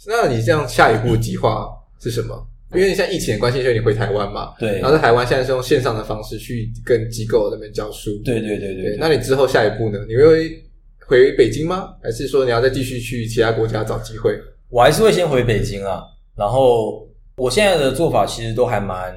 [0.06, 1.68] 那你这样下一步计划
[2.00, 2.46] 是什么？
[2.72, 4.54] 因为你现在疫情的关系，所以你回台湾嘛。
[4.58, 4.78] 对。
[4.78, 8.12] 然后在台湾现在是用线上的方式去跟机构那边教书。
[8.24, 8.96] 对对对对。
[8.98, 9.98] 那你之后下一步呢？
[10.08, 10.62] 你会？
[11.10, 11.96] 回北京吗？
[12.00, 14.40] 还是说你要再继续去其他国家找机会？
[14.68, 16.04] 我还是会先回北京啊。
[16.36, 17.04] 然后
[17.36, 19.12] 我现在的做法其实都还蛮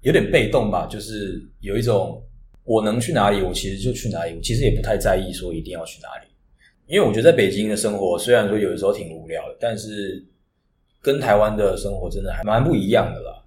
[0.00, 2.20] 有点被动吧，就是有一种
[2.64, 4.34] 我能去哪里，我其实就去哪里。
[4.34, 6.28] 我其实也不太在意说一定要去哪里，
[6.88, 10.20] 因为我觉得在北京的生活虽然说有的时候挺无聊的，但是
[11.00, 13.40] 跟台湾的生活真的还蛮不一样的啦。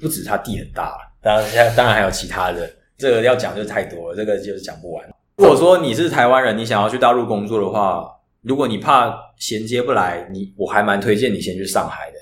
[0.00, 5.04] 不止它地很大，当然当然还有其他的，这个要讲就太多了，这个就是讲不完。
[5.36, 8.10] 如果说你是台湾人，你想要去大陆工作的话，
[8.40, 12.16] 如果你怕衔接不来，你我还蛮推荐你先去上海的。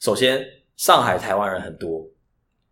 [0.00, 0.42] 首先，
[0.74, 2.08] 上海台湾人很多，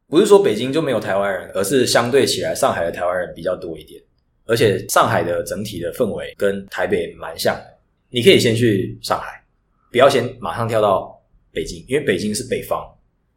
[0.09, 4.02] 不是说北京就没有台湾人，而是相对起来，上海的台湾人比较多一点。
[4.46, 7.78] 而且上海的整体的氛围跟台北蛮像的，
[8.09, 9.44] 你可以先去上海，
[9.92, 11.20] 不要先马上跳到
[11.52, 12.82] 北京，因为北京是北方，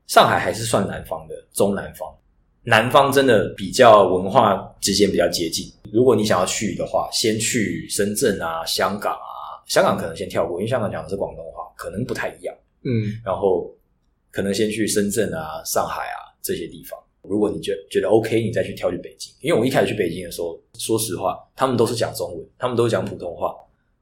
[0.07, 2.07] 上海还是算南方的，中南方。
[2.63, 5.71] 南方真的比较文化之间比较接近。
[5.91, 9.27] 如果你想要去的话，先去深圳啊、香港啊。
[9.65, 12.55] 香港可能先跳过，因为香港讲的是广东话，可能不太一样。
[12.83, 13.71] 嗯，然后
[14.31, 16.99] 可能先去深圳啊、上海啊这些地方。
[17.21, 19.31] 如果你觉觉得 OK，你再去跳去北京。
[19.41, 23.53] 因为我一开始去北京的时候，说实话，他们都是讲中文，他们都是讲普通话，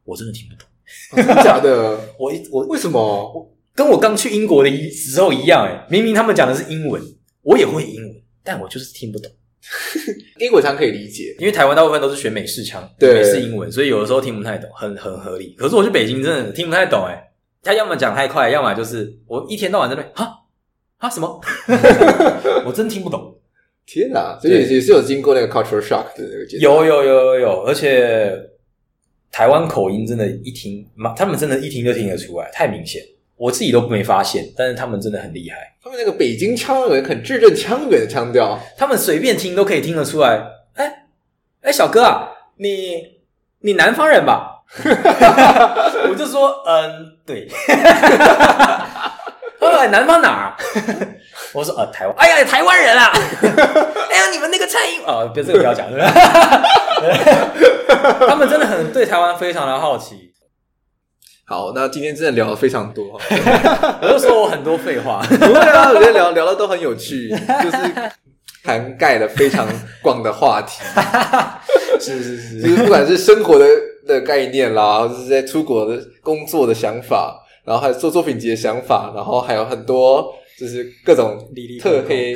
[0.06, 0.68] 我真的听不懂。
[1.16, 2.00] 真的假的？
[2.18, 3.00] 我我为什么？
[3.34, 7.02] 我跟我刚去英国的时候一样，诶明明他们讲的是英文，
[7.42, 8.16] 我也会英文。
[8.48, 9.30] 但我就是听不懂，
[10.40, 13.16] 英文腔可以理解，因为台湾大部分都是学美式腔，对。
[13.16, 15.54] 美式英文，所以有的时候听不太懂，很很合理。
[15.58, 17.26] 可是我去北京真的听不太懂，哎。
[17.64, 20.32] 他要么讲太快，要么就是我一天到晚在那边哈？
[20.98, 21.10] 哈？
[21.10, 21.42] 什么，
[22.66, 23.38] 我真听不懂。
[23.86, 26.62] 天哪，所以也是有经过那个 cultural shock 的那个阶段。
[26.62, 28.32] 有有有有有，而且
[29.30, 30.88] 台湾口音真的，一听，
[31.18, 33.02] 他们真的，一听就听得出来，太明显。
[33.38, 35.58] 我自己都没发现，但是他们真的很厉害。
[35.84, 40.30] 他们那个北京腔有很字正腔圆的腔调，他们随便听都可以听得出来。
[40.74, 40.92] 哎、欸、
[41.62, 43.04] 哎、欸，小哥啊，你
[43.62, 44.64] 你南方人吧？
[46.10, 47.48] 我就说，嗯，对。
[49.60, 50.56] 呃，南方哪儿？
[51.54, 52.16] 我说，呃，台湾。
[52.18, 53.12] 哎呀，台湾人啊！
[53.12, 56.00] 哎呀，你们那个蔡英哦，别这个不要讲，对
[58.28, 60.27] 他们真的很对台湾非常的好奇。
[61.50, 63.18] 好，那今天真的聊了非常多，
[64.02, 65.26] 我就说我很多废话。
[65.32, 67.30] 不会啊，我觉得聊聊的都很有趣，
[67.64, 67.78] 就是
[68.66, 69.66] 涵盖了非常
[70.02, 70.84] 广的话题。
[72.02, 73.66] 是是是，就是不管是生活的
[74.06, 80.28] 的概念啦，就是在出国的工作的想法，然后还有做作品集的想法，然后还有很多
[80.60, 81.40] 就是各种
[81.82, 82.36] 特黑。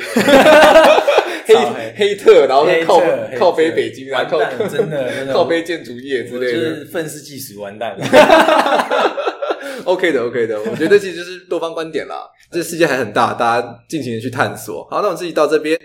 [1.46, 3.00] 黑黑特，然后靠
[3.38, 8.04] 靠背北京，然后靠 真的靠背建筑业之类的，就是愤世嫉俗，完蛋了。
[9.84, 12.28] OK 的，OK 的，我觉得其实就是多方观点啦。
[12.52, 14.86] 这世界还很大，大家尽情的去探索。
[14.90, 15.78] 好，那我们自己到这边。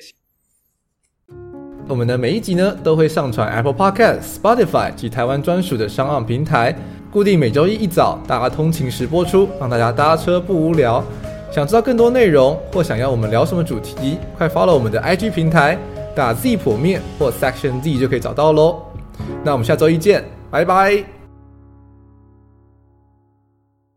[1.88, 6.76] 我们的每一集呢，都会上传 Apple Podcast、Spotify 及台湾专属的商岸平台，
[7.10, 11.02] 固定每周一一早大家通勤时播出，让大家搭车不无聊。
[11.52, 15.78] 想知道更多内容，或想要我们聊什么主题，快 follow 我们的 IG 平台，
[16.16, 18.82] 打 Z 剖面或 Section Z 就可以找到喽。
[19.44, 21.17] 那我们下周一见，拜拜。